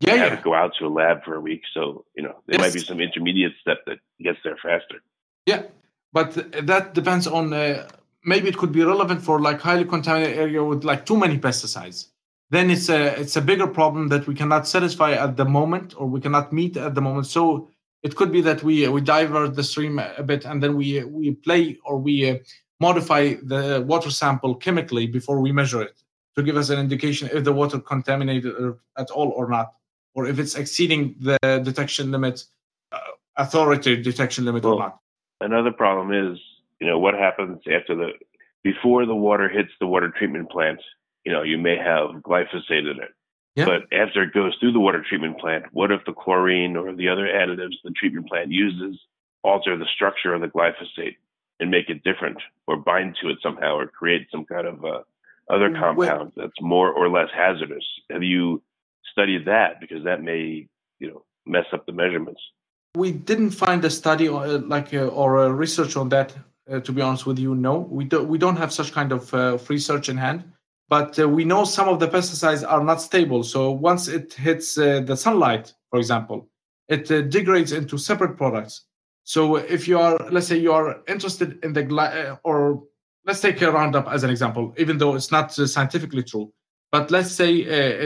Yeah, 0.00 0.14
have 0.14 0.32
yeah, 0.32 0.38
it 0.38 0.44
go 0.44 0.54
out 0.54 0.72
to 0.78 0.86
a 0.86 0.88
lab 0.88 1.24
for 1.24 1.34
a 1.34 1.40
week, 1.40 1.62
so 1.74 2.04
you 2.16 2.22
know 2.22 2.36
there 2.46 2.58
might 2.58 2.72
be 2.72 2.80
some 2.80 3.00
intermediate 3.00 3.52
step 3.60 3.78
that 3.86 3.98
gets 4.20 4.38
there 4.44 4.56
faster. 4.62 5.02
yeah. 5.46 5.62
but 6.12 6.28
that 6.66 6.94
depends 6.94 7.26
on 7.26 7.52
uh, 7.52 7.86
maybe 8.24 8.48
it 8.48 8.56
could 8.56 8.72
be 8.72 8.82
relevant 8.82 9.20
for 9.22 9.40
like 9.40 9.60
highly 9.60 9.84
contaminated 9.84 10.38
area 10.38 10.62
with 10.62 10.84
like 10.84 11.04
too 11.04 11.16
many 11.16 11.38
pesticides 11.38 12.08
then 12.50 12.70
it's 12.70 12.88
a 12.88 13.20
it's 13.20 13.36
a 13.36 13.40
bigger 13.40 13.66
problem 13.66 14.08
that 14.08 14.26
we 14.26 14.34
cannot 14.34 14.66
satisfy 14.66 15.12
at 15.12 15.36
the 15.36 15.44
moment 15.44 15.94
or 15.98 16.06
we 16.06 16.20
cannot 16.20 16.52
meet 16.52 16.76
at 16.76 16.94
the 16.94 17.00
moment 17.00 17.26
so 17.26 17.68
it 18.02 18.16
could 18.16 18.32
be 18.32 18.40
that 18.40 18.62
we 18.62 18.88
we 18.88 19.00
divert 19.00 19.54
the 19.54 19.64
stream 19.64 19.98
a 19.98 20.22
bit 20.22 20.44
and 20.44 20.62
then 20.62 20.76
we 20.76 21.04
we 21.04 21.32
play 21.32 21.78
or 21.84 21.98
we 21.98 22.30
uh, 22.30 22.36
modify 22.80 23.34
the 23.42 23.84
water 23.86 24.10
sample 24.10 24.54
chemically 24.54 25.06
before 25.06 25.40
we 25.40 25.52
measure 25.52 25.82
it 25.82 26.02
to 26.36 26.42
give 26.42 26.56
us 26.56 26.70
an 26.70 26.78
indication 26.78 27.28
if 27.32 27.44
the 27.44 27.52
water 27.52 27.78
contaminated 27.78 28.54
at 28.96 29.10
all 29.10 29.30
or 29.30 29.48
not 29.48 29.74
or 30.14 30.26
if 30.26 30.38
it's 30.38 30.54
exceeding 30.54 31.14
the 31.20 31.38
detection 31.64 32.10
limit 32.10 32.44
uh, 32.92 32.98
authority 33.36 34.00
detection 34.00 34.44
limit 34.44 34.62
well, 34.62 34.74
or 34.74 34.78
not. 34.78 34.98
another 35.40 35.72
problem 35.72 36.12
is 36.12 36.38
you 36.80 36.86
know 36.86 36.98
what 36.98 37.14
happens 37.14 37.58
after 37.70 37.94
the 37.94 38.10
before 38.62 39.06
the 39.06 39.14
water 39.14 39.48
hits 39.48 39.70
the 39.80 39.86
water 39.86 40.12
treatment 40.16 40.50
plant 40.50 40.80
you 41.24 41.32
know 41.32 41.42
you 41.42 41.58
may 41.58 41.76
have 41.76 42.10
glyphosate 42.22 42.90
in 42.90 42.98
it. 43.02 43.12
Yeah. 43.56 43.64
but 43.64 43.92
after 43.92 44.22
it 44.22 44.32
goes 44.32 44.56
through 44.60 44.72
the 44.72 44.80
water 44.80 45.04
treatment 45.08 45.38
plant 45.40 45.64
what 45.72 45.90
if 45.90 46.04
the 46.06 46.12
chlorine 46.12 46.76
or 46.76 46.94
the 46.94 47.08
other 47.08 47.26
additives 47.26 47.76
the 47.82 47.90
treatment 47.90 48.28
plant 48.28 48.52
uses 48.52 49.00
alter 49.42 49.76
the 49.76 49.86
structure 49.94 50.34
of 50.34 50.40
the 50.40 50.48
glyphosate 50.48 51.16
and 51.60 51.70
make 51.70 51.88
it 51.88 52.04
different 52.04 52.38
or 52.66 52.76
bind 52.76 53.16
to 53.20 53.28
it 53.28 53.38
somehow 53.42 53.76
or 53.76 53.86
create 53.86 54.28
some 54.30 54.44
kind 54.44 54.66
of 54.66 54.84
uh, 54.84 55.02
other 55.50 55.70
compound 55.70 55.96
well, 55.96 56.32
that's 56.36 56.60
more 56.60 56.92
or 56.92 57.08
less 57.08 57.28
hazardous. 57.34 57.84
Have 58.10 58.22
you 58.22 58.62
studied 59.12 59.46
that? 59.46 59.80
Because 59.80 60.04
that 60.04 60.22
may 60.22 60.68
you 60.98 61.08
know 61.08 61.24
mess 61.46 61.64
up 61.72 61.86
the 61.86 61.92
measurements. 61.92 62.40
We 62.94 63.12
didn't 63.12 63.50
find 63.50 63.84
a 63.84 63.90
study 63.90 64.28
or 64.28 64.44
uh, 64.44 64.58
like 64.58 64.92
uh, 64.94 65.06
or 65.06 65.44
a 65.44 65.52
research 65.52 65.96
on 65.96 66.08
that 66.10 66.34
uh, 66.70 66.80
to 66.80 66.92
be 66.92 67.02
honest 67.02 67.26
with 67.26 67.38
you 67.38 67.54
no. 67.54 67.78
We 67.78 68.04
don't 68.04 68.28
we 68.28 68.38
don't 68.38 68.56
have 68.56 68.72
such 68.72 68.92
kind 68.92 69.12
of 69.12 69.32
uh, 69.34 69.58
research 69.68 70.08
in 70.08 70.16
hand. 70.16 70.44
But 70.90 71.18
uh, 71.18 71.28
we 71.28 71.44
know 71.44 71.64
some 71.64 71.86
of 71.88 72.00
the 72.00 72.08
pesticides 72.08 72.66
are 72.66 72.82
not 72.82 73.02
stable. 73.02 73.42
So 73.42 73.70
once 73.70 74.08
it 74.08 74.32
hits 74.32 74.78
uh, 74.78 75.00
the 75.00 75.16
sunlight 75.16 75.72
for 75.90 75.98
example 75.98 76.48
it 76.88 77.06
degrades 77.30 77.72
into 77.72 77.98
separate 77.98 78.38
products 78.38 78.87
so 79.34 79.40
if 79.76 79.86
you 79.88 79.98
are 79.98 80.16
let's 80.30 80.48
say 80.50 80.58
you 80.66 80.72
are 80.72 80.88
interested 81.14 81.58
in 81.64 81.72
the 81.72 81.82
gla- 81.90 82.38
or 82.44 82.58
let's 83.26 83.40
take 83.40 83.60
a 83.62 83.70
roundup 83.78 84.06
as 84.08 84.22
an 84.24 84.30
example 84.30 84.64
even 84.82 84.96
though 84.98 85.14
it's 85.14 85.30
not 85.30 85.52
scientifically 85.52 86.22
true 86.22 86.46
but 86.90 87.10
let's 87.10 87.32
say 87.40 87.50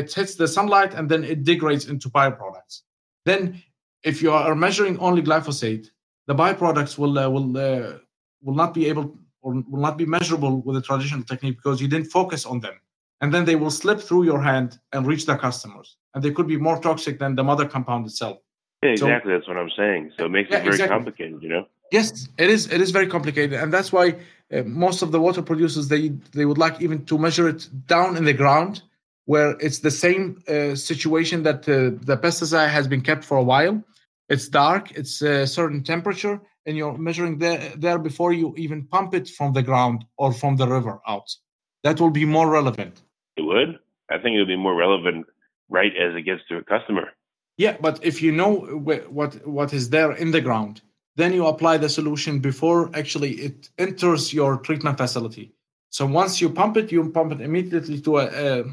it 0.00 0.12
hits 0.12 0.34
the 0.34 0.48
sunlight 0.48 0.94
and 0.94 1.08
then 1.08 1.22
it 1.32 1.44
degrades 1.44 1.88
into 1.88 2.08
byproducts. 2.08 2.82
then 3.24 3.62
if 4.02 4.20
you 4.22 4.32
are 4.32 4.54
measuring 4.54 4.98
only 4.98 5.22
glyphosate, 5.22 5.86
the 6.26 6.34
byproducts 6.34 6.98
will 6.98 7.18
uh, 7.18 7.28
will 7.28 7.56
uh, 7.56 7.98
will 8.42 8.54
not 8.54 8.74
be 8.74 8.86
able 8.86 9.16
or 9.42 9.54
will 9.68 9.80
not 9.80 9.96
be 9.96 10.06
measurable 10.06 10.62
with 10.62 10.76
a 10.76 10.82
traditional 10.82 11.22
technique 11.22 11.56
because 11.56 11.80
you 11.80 11.88
didn't 11.88 12.10
focus 12.10 12.46
on 12.46 12.60
them, 12.60 12.74
and 13.20 13.32
then 13.32 13.44
they 13.44 13.56
will 13.56 13.70
slip 13.70 14.00
through 14.00 14.24
your 14.24 14.40
hand 14.40 14.78
and 14.92 15.06
reach 15.06 15.26
the 15.26 15.36
customers, 15.36 15.96
and 16.14 16.22
they 16.22 16.30
could 16.30 16.46
be 16.46 16.56
more 16.56 16.78
toxic 16.80 17.18
than 17.18 17.34
the 17.34 17.44
mother 17.44 17.66
compound 17.66 18.06
itself. 18.06 18.38
Yeah, 18.82 18.90
exactly. 18.90 19.30
So, 19.30 19.36
that's 19.36 19.48
what 19.48 19.56
I'm 19.56 19.70
saying. 19.76 20.12
So 20.18 20.26
it 20.26 20.30
makes 20.30 20.50
yeah, 20.50 20.58
it 20.58 20.62
very 20.62 20.74
exactly. 20.74 20.96
complicated, 20.96 21.42
you 21.42 21.48
know. 21.48 21.66
Yes, 21.92 22.28
it 22.38 22.48
is. 22.48 22.72
It 22.72 22.80
is 22.80 22.90
very 22.90 23.06
complicated, 23.06 23.52
and 23.52 23.72
that's 23.72 23.92
why 23.92 24.16
uh, 24.52 24.62
most 24.64 25.02
of 25.02 25.12
the 25.12 25.20
water 25.20 25.42
producers 25.42 25.88
they 25.88 26.08
they 26.32 26.44
would 26.44 26.58
like 26.58 26.80
even 26.80 27.04
to 27.06 27.18
measure 27.18 27.48
it 27.48 27.68
down 27.86 28.16
in 28.16 28.24
the 28.24 28.32
ground 28.32 28.82
where 29.24 29.56
it's 29.60 29.78
the 29.78 29.90
same 29.90 30.42
uh, 30.48 30.74
situation 30.74 31.42
that 31.44 31.60
uh, 31.68 31.96
the 32.04 32.16
pesticide 32.16 32.68
has 32.68 32.88
been 32.88 33.00
kept 33.00 33.24
for 33.24 33.36
a 33.36 33.42
while 33.42 33.82
it's 34.28 34.48
dark 34.48 34.90
it's 34.92 35.22
a 35.22 35.46
certain 35.46 35.82
temperature 35.82 36.40
and 36.66 36.76
you're 36.76 36.96
measuring 36.96 37.38
there, 37.38 37.72
there 37.76 37.98
before 37.98 38.32
you 38.32 38.54
even 38.56 38.86
pump 38.86 39.14
it 39.14 39.28
from 39.28 39.52
the 39.52 39.62
ground 39.62 40.04
or 40.16 40.32
from 40.32 40.56
the 40.56 40.66
river 40.66 41.00
out 41.06 41.28
that 41.82 42.00
will 42.00 42.10
be 42.10 42.24
more 42.24 42.48
relevant 42.50 43.02
it 43.36 43.42
would 43.42 43.78
i 44.10 44.18
think 44.18 44.34
it 44.34 44.38
would 44.38 44.48
be 44.48 44.56
more 44.56 44.74
relevant 44.74 45.26
right 45.68 45.92
as 45.96 46.14
it 46.14 46.22
gets 46.22 46.42
to 46.48 46.56
a 46.56 46.64
customer 46.64 47.10
yeah 47.56 47.76
but 47.80 47.98
if 48.04 48.22
you 48.22 48.32
know 48.32 48.52
what 48.88 49.46
what 49.46 49.72
is 49.72 49.90
there 49.90 50.12
in 50.12 50.30
the 50.30 50.40
ground 50.40 50.80
then 51.16 51.32
you 51.32 51.46
apply 51.46 51.76
the 51.76 51.88
solution 51.88 52.40
before 52.40 52.90
actually 52.94 53.32
it 53.32 53.68
enters 53.78 54.32
your 54.32 54.56
treatment 54.58 54.96
facility 54.96 55.52
so 55.90 56.06
once 56.06 56.40
you 56.40 56.48
pump 56.48 56.76
it 56.76 56.92
you 56.92 57.10
pump 57.10 57.32
it 57.32 57.40
immediately 57.40 58.00
to 58.00 58.18
a, 58.18 58.26
a 58.26 58.64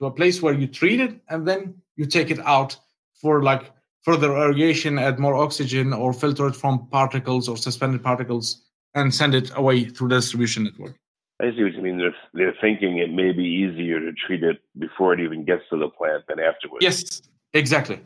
to 0.00 0.06
a 0.06 0.10
place 0.10 0.40
where 0.42 0.54
you 0.54 0.66
treat 0.66 1.00
it 1.00 1.20
and 1.28 1.46
then 1.46 1.74
you 1.96 2.06
take 2.06 2.30
it 2.30 2.40
out 2.40 2.76
for 3.20 3.42
like 3.42 3.70
further 4.02 4.36
irrigation, 4.36 4.98
add 4.98 5.18
more 5.18 5.36
oxygen, 5.36 5.92
or 5.92 6.12
filter 6.12 6.46
it 6.48 6.56
from 6.56 6.86
particles 6.88 7.48
or 7.48 7.56
suspended 7.56 8.02
particles 8.02 8.62
and 8.94 9.14
send 9.14 9.34
it 9.34 9.50
away 9.54 9.84
through 9.84 10.08
the 10.08 10.16
distribution 10.16 10.64
network. 10.64 10.96
I 11.40 11.50
see 11.52 11.62
what 11.62 11.74
you 11.74 11.82
mean. 11.82 11.98
They're, 11.98 12.14
they're 12.34 12.56
thinking 12.60 12.98
it 12.98 13.12
may 13.12 13.32
be 13.32 13.44
easier 13.44 14.00
to 14.00 14.12
treat 14.12 14.42
it 14.42 14.60
before 14.78 15.14
it 15.14 15.20
even 15.20 15.44
gets 15.44 15.62
to 15.70 15.78
the 15.78 15.88
plant 15.88 16.24
than 16.28 16.40
afterwards. 16.40 16.82
Yes, 16.82 17.22
exactly. 17.52 18.00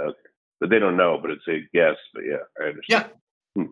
Okay. 0.00 0.18
But 0.60 0.70
they 0.70 0.78
don't 0.78 0.96
know, 0.96 1.18
but 1.20 1.30
it's 1.30 1.48
a 1.48 1.60
guess. 1.72 1.96
But 2.12 2.24
yeah, 2.26 2.44
I 2.60 2.68
understand. 2.68 3.10
Yeah. 3.56 3.62
Hmm. 3.62 3.70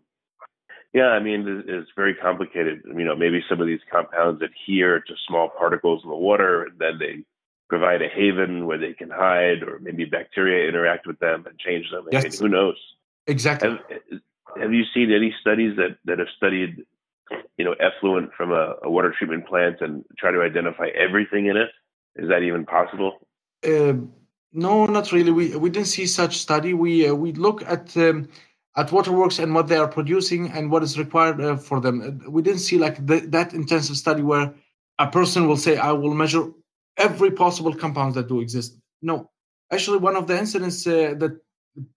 Yeah, 0.95 1.09
I 1.09 1.21
mean, 1.21 1.65
it's 1.67 1.91
very 1.95 2.15
complicated. 2.15 2.83
You 2.87 3.05
know, 3.05 3.15
maybe 3.15 3.43
some 3.49 3.61
of 3.61 3.67
these 3.67 3.81
compounds 3.93 4.43
adhere 4.43 5.01
to 5.01 5.15
small 5.27 5.51
particles 5.51 6.03
in 6.03 6.11
the 6.11 6.17
water, 6.17 6.65
and 6.65 6.79
then 6.79 6.99
they 6.99 7.25
provide 7.69 8.01
a 8.01 8.09
haven 8.09 8.67
where 8.67 8.79
they 8.79 8.95
can 8.95 9.11
hide, 9.11 9.63
or 9.63 9.79
maybe 9.81 10.05
bacteria 10.07 10.69
interact 10.69 11.07
with 11.07 11.19
them 11.19 11.45
and 11.47 11.59
change 11.59 11.91
them. 11.91 12.07
Yes. 12.11 12.25
I 12.25 12.29
mean, 12.29 12.39
who 12.41 12.49
knows? 12.49 12.77
Exactly. 13.27 13.69
Have, 13.69 14.21
have, 14.59 14.73
you 14.73 14.85
seen 14.95 15.13
any 15.13 15.35
studies 15.41 15.77
that, 15.77 15.99
that 16.07 16.19
have 16.19 16.29
studied, 16.37 16.83
you 17.59 17.65
know, 17.65 17.75
effluent 17.75 18.31
from 18.35 18.53
a, 18.53 18.77
a, 18.83 18.91
water 18.91 19.15
treatment 19.17 19.47
plant 19.47 19.83
and 19.83 20.03
try 20.19 20.31
to 20.31 20.41
identify 20.41 20.89
everything 20.89 21.47
in 21.47 21.59
it? 21.59 21.69
Is 22.17 22.31
that 22.31 22.43
even 22.43 22.65
possible? 22.65 23.29
Uh, 23.63 23.95
no, 24.53 24.87
not 24.87 25.13
really. 25.13 25.31
We 25.31 25.57
we 25.57 25.71
didn't 25.71 25.89
see 25.89 26.07
such 26.07 26.39
study. 26.39 26.75
We 26.75 27.09
uh, 27.09 27.15
we 27.15 27.33
look 27.33 27.63
at 27.63 27.97
um, 27.97 28.29
at 28.77 28.93
waterworks 28.93 29.39
and 29.39 29.55
what 29.55 29.69
they 29.69 29.77
are 29.77 29.89
producing 29.89 30.51
and 30.51 30.71
what 30.71 30.83
is 30.83 30.99
required 30.99 31.41
uh, 31.41 31.57
for 31.57 31.81
them. 31.81 32.23
We 32.29 32.43
didn't 32.43 32.61
see 32.61 32.79
like 32.79 33.05
that 33.07 33.55
intensive 33.55 33.97
study 33.97 34.23
where 34.23 34.55
a 34.99 35.07
person 35.07 35.47
will 35.47 35.57
say, 35.57 35.77
"I 35.77 35.93
will 35.93 36.15
measure 36.15 36.51
every 36.97 37.31
possible 37.31 37.75
compounds 37.75 38.15
that 38.17 38.29
do 38.29 38.41
exist. 38.41 38.77
No, 39.03 39.31
actually, 39.73 39.99
one 39.99 40.17
of 40.17 40.27
the 40.27 40.37
incidents 40.39 40.87
uh, 40.87 41.15
that 41.19 41.39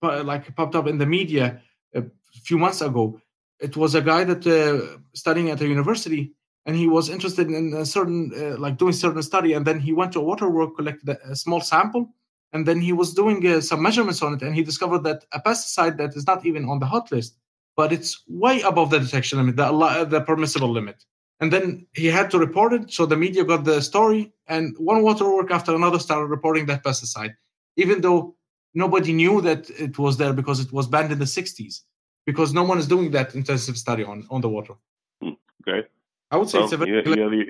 uh, 0.04 0.24
like 0.24 0.56
popped 0.56 0.76
up 0.76 0.88
in 0.88 0.98
the 0.98 1.06
media 1.06 1.62
a 1.96 2.04
few 2.44 2.58
months 2.58 2.82
ago, 2.82 3.20
it 3.60 3.76
was 3.76 3.96
a 3.96 4.02
guy 4.02 4.24
that 4.24 4.46
uh, 4.46 4.98
studying 5.14 5.50
at 5.50 5.62
a 5.62 5.68
university, 5.68 6.34
and 6.66 6.76
he 6.76 6.88
was 6.88 7.10
interested 7.10 7.50
in 7.50 7.74
a 7.74 7.86
certain 7.86 8.32
uh, 8.36 8.58
like 8.60 8.78
doing 8.78 8.94
certain 8.94 9.24
study, 9.24 9.54
and 9.54 9.66
then 9.66 9.80
he 9.80 9.94
went 9.94 10.12
to 10.14 10.20
a 10.20 10.24
waterwork, 10.24 10.76
collected 10.76 11.10
a, 11.10 11.32
a 11.32 11.36
small 11.36 11.62
sample, 11.62 12.14
and 12.54 12.68
then 12.68 12.82
he 12.82 12.94
was 12.94 13.14
doing 13.14 13.46
uh, 13.48 13.62
some 13.62 13.82
measurements 13.82 14.22
on 14.22 14.34
it, 14.34 14.42
and 14.42 14.56
he 14.56 14.64
discovered 14.64 15.04
that 15.04 15.26
a 15.32 15.40
pesticide 15.40 15.98
that 15.98 16.16
is 16.16 16.28
not 16.28 16.46
even 16.46 16.66
on 16.66 16.80
the 16.80 16.86
hot 16.86 17.12
list, 17.12 17.38
but 17.76 17.92
it's 17.92 18.24
way 18.28 18.62
above 18.62 18.90
the 18.90 19.00
detection 19.00 19.40
limit, 19.40 19.56
the, 19.56 20.08
the 20.10 20.22
permissible 20.22 20.70
limit. 20.70 21.04
And 21.40 21.52
then 21.52 21.88
he 21.94 22.06
had 22.06 22.30
to 22.32 22.40
report 22.40 22.72
it 22.72 22.92
so 22.92 23.08
the 23.08 23.18
media 23.18 23.44
got 23.44 23.64
the 23.64 23.82
story 23.82 24.32
and 24.48 24.76
one 24.78 25.02
waterwork 25.02 25.50
after 25.50 25.74
another 25.74 25.98
started 25.98 26.28
reporting 26.28 26.68
that 26.68 26.84
pesticide 26.84 27.34
even 27.78 28.02
though 28.02 28.36
nobody 28.76 29.12
knew 29.12 29.42
that 29.42 29.70
it 29.72 29.98
was 29.98 30.18
there 30.18 30.34
because 30.34 30.60
it 30.60 30.72
was 30.72 30.88
banned 30.88 31.12
in 31.12 31.18
the 31.18 31.26
60s 31.26 31.82
because 32.28 32.54
no 32.54 32.64
one 32.64 32.78
is 32.78 32.88
doing 32.88 33.10
that 33.12 33.34
intensive 33.34 33.76
study 33.78 34.04
on 34.04 34.28
on 34.30 34.42
the 34.42 34.50
water. 34.50 34.76
Hmm, 35.22 35.36
okay 35.62 35.88
i 36.30 36.38
would 36.38 36.50
say 36.50 36.60
well, 36.60 36.66
it's 36.66 36.74
a 36.74 36.78
very 36.78 36.92
you, 36.92 37.16
your, 37.16 37.46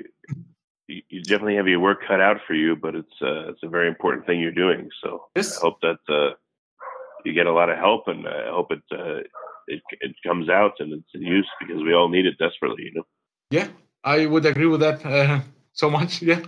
you, 1.10 1.22
definitely 1.24 1.56
have 1.56 1.68
your 1.68 1.80
work 1.80 2.00
cut 2.08 2.22
out 2.22 2.38
for 2.48 2.54
you 2.54 2.76
but 2.76 2.96
it's 2.96 3.18
uh, 3.22 3.50
it's 3.50 3.64
a 3.64 3.70
very 3.70 3.88
important 3.88 4.26
thing 4.26 4.40
you're 4.40 4.52
doing 4.52 4.90
so 5.04 5.26
yes. 5.36 5.58
i 5.58 5.62
hope 5.62 5.80
that 5.82 6.00
uh, 6.10 6.32
you 7.26 7.34
get 7.34 7.48
a 7.48 7.54
lot 7.54 7.70
of 7.70 7.78
help 7.78 8.08
and 8.08 8.28
i 8.28 8.50
hope 8.50 8.72
it 8.72 8.84
uh, 8.92 9.22
it, 9.68 9.82
it 10.02 10.16
comes 10.26 10.50
out 10.50 10.74
and 10.80 10.92
it's 10.94 11.14
in 11.14 11.22
use 11.22 11.50
because 11.60 11.82
we 11.84 11.94
all 11.94 12.10
need 12.10 12.26
it 12.26 12.38
desperately 12.38 12.84
you 12.84 12.94
know 12.94 13.06
yeah, 13.52 13.68
I 14.04 14.26
would 14.26 14.46
agree 14.46 14.66
with 14.66 14.80
that 14.80 15.06
uh, 15.06 15.42
so 15.74 15.90
much. 15.90 16.22
Yeah. 16.22 16.42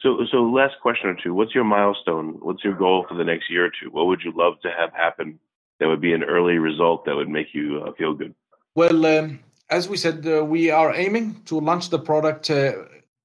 So, 0.00 0.18
so 0.30 0.38
last 0.44 0.74
question 0.80 1.08
or 1.08 1.16
two. 1.22 1.34
What's 1.34 1.54
your 1.54 1.64
milestone? 1.64 2.36
What's 2.40 2.62
your 2.62 2.74
goal 2.74 3.04
for 3.08 3.14
the 3.14 3.24
next 3.24 3.50
year 3.50 3.66
or 3.66 3.70
two? 3.70 3.90
What 3.90 4.06
would 4.06 4.20
you 4.22 4.32
love 4.34 4.60
to 4.62 4.70
have 4.70 4.92
happen 4.92 5.38
that 5.80 5.88
would 5.88 6.00
be 6.00 6.12
an 6.12 6.22
early 6.22 6.58
result 6.58 7.04
that 7.06 7.16
would 7.16 7.28
make 7.28 7.48
you 7.52 7.82
uh, 7.84 7.92
feel 7.94 8.14
good? 8.14 8.34
Well, 8.74 9.04
um, 9.06 9.40
as 9.68 9.88
we 9.88 9.96
said, 9.96 10.26
uh, 10.26 10.44
we 10.44 10.70
are 10.70 10.94
aiming 10.94 11.42
to 11.46 11.58
launch 11.58 11.90
the 11.90 11.98
product. 11.98 12.50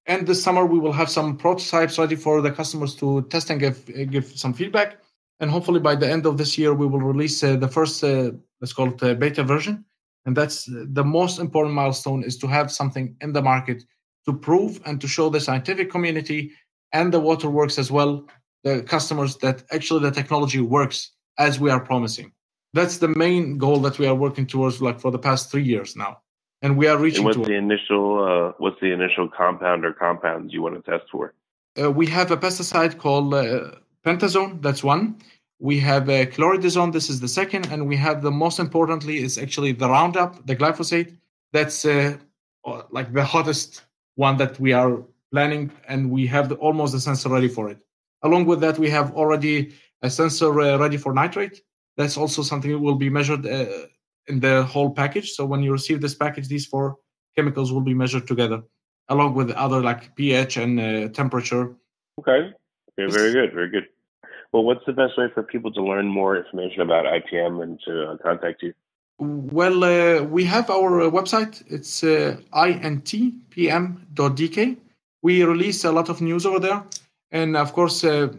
Uh, 0.09 0.13
and 0.13 0.27
this 0.27 0.43
summer, 0.43 0.65
we 0.65 0.79
will 0.79 0.93
have 0.93 1.09
some 1.09 1.37
prototypes 1.37 1.97
ready 1.97 2.15
for 2.15 2.41
the 2.41 2.51
customers 2.51 2.95
to 2.95 3.21
test 3.29 3.49
and 3.49 3.59
give 3.59 3.85
give 4.11 4.25
some 4.25 4.53
feedback. 4.53 4.97
And 5.39 5.49
hopefully, 5.49 5.79
by 5.79 5.95
the 5.95 6.09
end 6.09 6.25
of 6.25 6.37
this 6.37 6.57
year, 6.57 6.73
we 6.73 6.85
will 6.85 6.99
release 6.99 7.43
uh, 7.43 7.55
the 7.55 7.67
first, 7.67 8.03
uh, 8.03 8.31
let's 8.59 8.73
call 8.73 8.89
it, 8.89 9.19
beta 9.19 9.43
version. 9.43 9.85
And 10.25 10.35
that's 10.35 10.65
the 10.67 11.03
most 11.03 11.39
important 11.39 11.75
milestone 11.75 12.23
is 12.23 12.37
to 12.39 12.47
have 12.47 12.71
something 12.71 13.15
in 13.21 13.33
the 13.33 13.41
market 13.41 13.83
to 14.25 14.33
prove 14.33 14.81
and 14.85 14.99
to 15.01 15.07
show 15.07 15.29
the 15.29 15.39
scientific 15.39 15.89
community 15.89 16.51
and 16.91 17.13
the 17.13 17.19
waterworks 17.19 17.79
as 17.79 17.89
well 17.89 18.27
the 18.63 18.83
customers 18.83 19.37
that 19.37 19.63
actually 19.71 20.01
the 20.01 20.11
technology 20.11 20.59
works 20.59 21.13
as 21.37 21.59
we 21.59 21.69
are 21.71 21.79
promising. 21.79 22.33
That's 22.73 22.97
the 22.97 23.07
main 23.07 23.57
goal 23.57 23.79
that 23.79 23.97
we 23.97 24.05
are 24.07 24.13
working 24.13 24.45
towards 24.45 24.81
like 24.81 24.99
for 24.99 25.11
the 25.11 25.19
past 25.19 25.49
three 25.49 25.63
years 25.63 25.95
now 25.95 26.17
and 26.61 26.77
we 26.77 26.87
are 26.87 26.97
reaching. 26.97 27.25
And 27.25 27.37
what's 27.37 27.47
the 27.47 27.55
initial 27.55 28.23
uh, 28.23 28.53
what's 28.57 28.79
the 28.81 28.91
initial 28.91 29.27
compound 29.29 29.85
or 29.85 29.93
compounds 29.93 30.53
you 30.53 30.61
want 30.61 30.83
to 30.83 30.91
test 30.91 31.05
for? 31.11 31.33
Uh, 31.81 31.91
we 31.91 32.07
have 32.07 32.31
a 32.31 32.37
pesticide 32.37 32.97
called 32.97 33.33
uh, 33.33 33.71
bentazone. 34.05 34.61
That's 34.61 34.83
one. 34.83 35.17
We 35.59 35.79
have 35.79 36.09
a 36.09 36.25
chloridazone. 36.25 36.93
This 36.93 37.09
is 37.09 37.19
the 37.19 37.27
second, 37.27 37.67
and 37.71 37.87
we 37.87 37.97
have 37.97 38.21
the 38.21 38.31
most 38.31 38.59
importantly 38.59 39.17
is 39.17 39.37
actually 39.37 39.73
the 39.73 39.89
Roundup, 39.89 40.45
the 40.45 40.55
glyphosate. 40.55 41.17
That's 41.51 41.85
uh, 41.85 42.17
like 42.91 43.13
the 43.13 43.23
hottest 43.23 43.83
one 44.15 44.37
that 44.37 44.59
we 44.59 44.73
are 44.73 45.03
planning, 45.31 45.71
and 45.87 46.11
we 46.11 46.27
have 46.27 46.49
the, 46.49 46.55
almost 46.55 46.93
the 46.93 46.99
sensor 46.99 47.29
ready 47.29 47.47
for 47.47 47.69
it. 47.69 47.79
Along 48.23 48.45
with 48.45 48.59
that, 48.61 48.77
we 48.77 48.89
have 48.89 49.13
already 49.13 49.73
a 50.01 50.09
sensor 50.09 50.59
uh, 50.59 50.77
ready 50.77 50.97
for 50.97 51.13
nitrate. 51.13 51.61
That's 51.97 52.17
also 52.17 52.41
something 52.41 52.71
that 52.71 52.79
will 52.79 52.95
be 52.95 53.09
measured 53.09 53.45
uh, 53.45 53.65
in 54.29 54.39
the 54.39 54.63
whole 54.63 54.91
package. 54.91 55.31
So 55.31 55.45
when 55.45 55.61
you 55.61 55.71
receive 55.71 56.01
this 56.01 56.15
package, 56.15 56.47
these 56.47 56.65
four 56.65 56.97
chemicals 57.35 57.71
will 57.73 57.81
be 57.81 57.93
measured 57.93 58.27
together, 58.27 58.61
along 59.09 59.35
with 59.35 59.51
other 59.51 59.81
like 59.81 60.15
pH 60.15 60.57
and 60.57 60.79
uh, 60.79 61.09
temperature. 61.09 61.75
Okay. 62.19 62.51
okay. 62.99 63.11
Very 63.11 63.33
good. 63.33 63.53
Very 63.53 63.69
good. 63.69 63.87
Well, 64.51 64.63
what's 64.63 64.85
the 64.85 64.93
best 64.93 65.17
way 65.17 65.27
for 65.33 65.43
people 65.43 65.71
to 65.73 65.81
learn 65.83 66.07
more 66.07 66.35
information 66.37 66.81
about 66.81 67.05
IPM 67.05 67.61
and 67.61 67.79
to 67.85 68.11
uh, 68.11 68.17
contact 68.17 68.63
you? 68.63 68.73
Well, 69.19 69.83
uh, 69.83 70.23
we 70.23 70.45
have 70.45 70.69
our 70.69 71.01
uh, 71.01 71.09
website. 71.09 71.61
It's 71.67 72.03
uh, 72.03 72.37
intpm.dk. 72.53 73.17
We 75.21 75.43
release 75.43 75.83
a 75.83 75.91
lot 75.91 76.07
of 76.09 76.21
news 76.21 76.45
over 76.45 76.59
there. 76.59 76.83
And 77.31 77.57
of 77.57 77.73
course, 77.73 78.03
uh, 78.03 78.29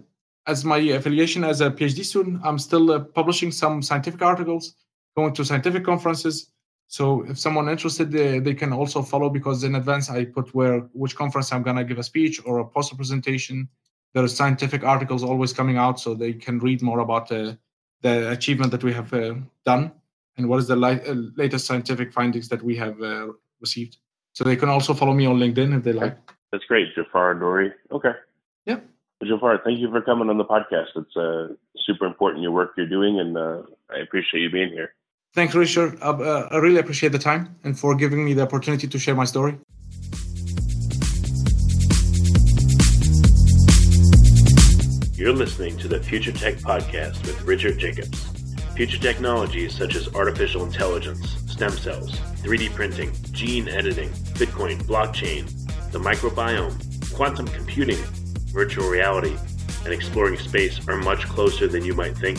as 0.46 0.64
my 0.64 0.78
affiliation 0.78 1.44
as 1.44 1.60
a 1.60 1.70
PhD 1.70 2.04
student, 2.04 2.40
I'm 2.42 2.58
still 2.58 2.90
uh, 2.90 3.00
publishing 3.00 3.52
some 3.52 3.82
scientific 3.82 4.22
articles, 4.22 4.74
going 5.16 5.32
to 5.34 5.44
scientific 5.44 5.84
conferences. 5.84 6.50
So 6.86 7.22
if 7.28 7.38
someone 7.38 7.68
interested, 7.68 8.08
uh, 8.14 8.40
they 8.42 8.54
can 8.54 8.72
also 8.72 9.02
follow 9.02 9.28
because 9.30 9.62
in 9.62 9.76
advance 9.76 10.10
I 10.10 10.24
put 10.24 10.54
where 10.54 10.80
which 10.92 11.14
conference 11.14 11.52
I'm 11.52 11.62
gonna 11.62 11.84
give 11.84 11.98
a 11.98 12.02
speech 12.02 12.40
or 12.44 12.58
a 12.58 12.64
poster 12.64 12.96
presentation. 12.96 13.68
There 14.12 14.24
are 14.24 14.28
scientific 14.28 14.82
articles 14.82 15.22
always 15.22 15.52
coming 15.52 15.76
out, 15.76 16.00
so 16.00 16.14
they 16.14 16.32
can 16.32 16.58
read 16.58 16.82
more 16.82 16.98
about 16.98 17.28
the 17.28 17.56
achievement 18.30 18.72
that 18.72 18.82
we 18.82 18.92
have 18.92 19.10
done 19.64 19.92
and 20.36 20.48
what 20.48 20.58
is 20.58 20.66
the 20.66 20.76
li- 20.76 21.00
uh, 21.06 21.14
latest 21.36 21.66
scientific 21.66 22.12
findings 22.12 22.48
that 22.48 22.62
we 22.62 22.74
have 22.76 23.00
uh, 23.02 23.28
received. 23.60 23.98
So 24.32 24.42
they 24.42 24.56
can 24.56 24.68
also 24.68 24.94
follow 24.94 25.12
me 25.12 25.26
on 25.26 25.38
LinkedIn 25.38 25.76
if 25.76 25.84
they 25.84 25.92
like. 25.92 26.16
That's 26.50 26.64
great, 26.64 26.94
Jafar 26.94 27.34
Nouri. 27.34 27.72
Okay. 27.92 28.12
Yeah. 28.64 28.80
Jafar, 29.22 29.60
thank 29.64 29.78
you 29.78 29.90
for 29.90 30.00
coming 30.00 30.30
on 30.30 30.38
the 30.38 30.44
podcast. 30.44 30.96
It's 30.96 31.16
uh, 31.16 31.54
super 31.86 32.06
important 32.06 32.42
your 32.42 32.52
work 32.52 32.72
you're 32.76 32.88
doing, 32.88 33.20
and 33.20 33.36
uh, 33.36 33.62
I 33.90 33.98
appreciate 33.98 34.40
you 34.40 34.50
being 34.50 34.70
here. 34.70 34.94
Thanks, 35.32 35.54
Richard. 35.54 35.96
Uh, 36.02 36.48
I 36.50 36.56
really 36.56 36.80
appreciate 36.80 37.12
the 37.12 37.18
time 37.18 37.54
and 37.62 37.78
for 37.78 37.94
giving 37.94 38.24
me 38.24 38.34
the 38.34 38.42
opportunity 38.42 38.88
to 38.88 38.98
share 38.98 39.14
my 39.14 39.24
story. 39.24 39.58
You're 45.14 45.32
listening 45.34 45.76
to 45.78 45.86
the 45.88 46.00
Future 46.02 46.32
Tech 46.32 46.54
Podcast 46.56 47.24
with 47.26 47.42
Richard 47.42 47.78
Jacobs. 47.78 48.26
Future 48.74 48.98
technologies 48.98 49.76
such 49.76 49.94
as 49.94 50.12
artificial 50.14 50.64
intelligence, 50.64 51.36
stem 51.46 51.70
cells, 51.72 52.18
3D 52.42 52.74
printing, 52.74 53.12
gene 53.30 53.68
editing, 53.68 54.08
Bitcoin, 54.34 54.82
blockchain, 54.84 55.46
the 55.92 55.98
microbiome, 55.98 57.14
quantum 57.14 57.46
computing, 57.48 57.98
virtual 58.52 58.88
reality, 58.88 59.36
and 59.84 59.92
exploring 59.92 60.38
space 60.38 60.88
are 60.88 60.96
much 60.96 61.26
closer 61.26 61.68
than 61.68 61.84
you 61.84 61.94
might 61.94 62.16
think. 62.16 62.38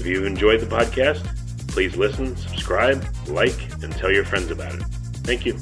If 0.00 0.06
you've 0.06 0.26
enjoyed 0.26 0.60
the 0.60 0.66
podcast, 0.66 1.24
please 1.68 1.96
listen, 1.96 2.36
subscribe, 2.36 3.04
like, 3.26 3.58
and 3.82 3.92
tell 3.92 4.10
your 4.10 4.24
friends 4.24 4.50
about 4.50 4.74
it. 4.74 4.82
Thank 5.24 5.46
you. 5.46 5.58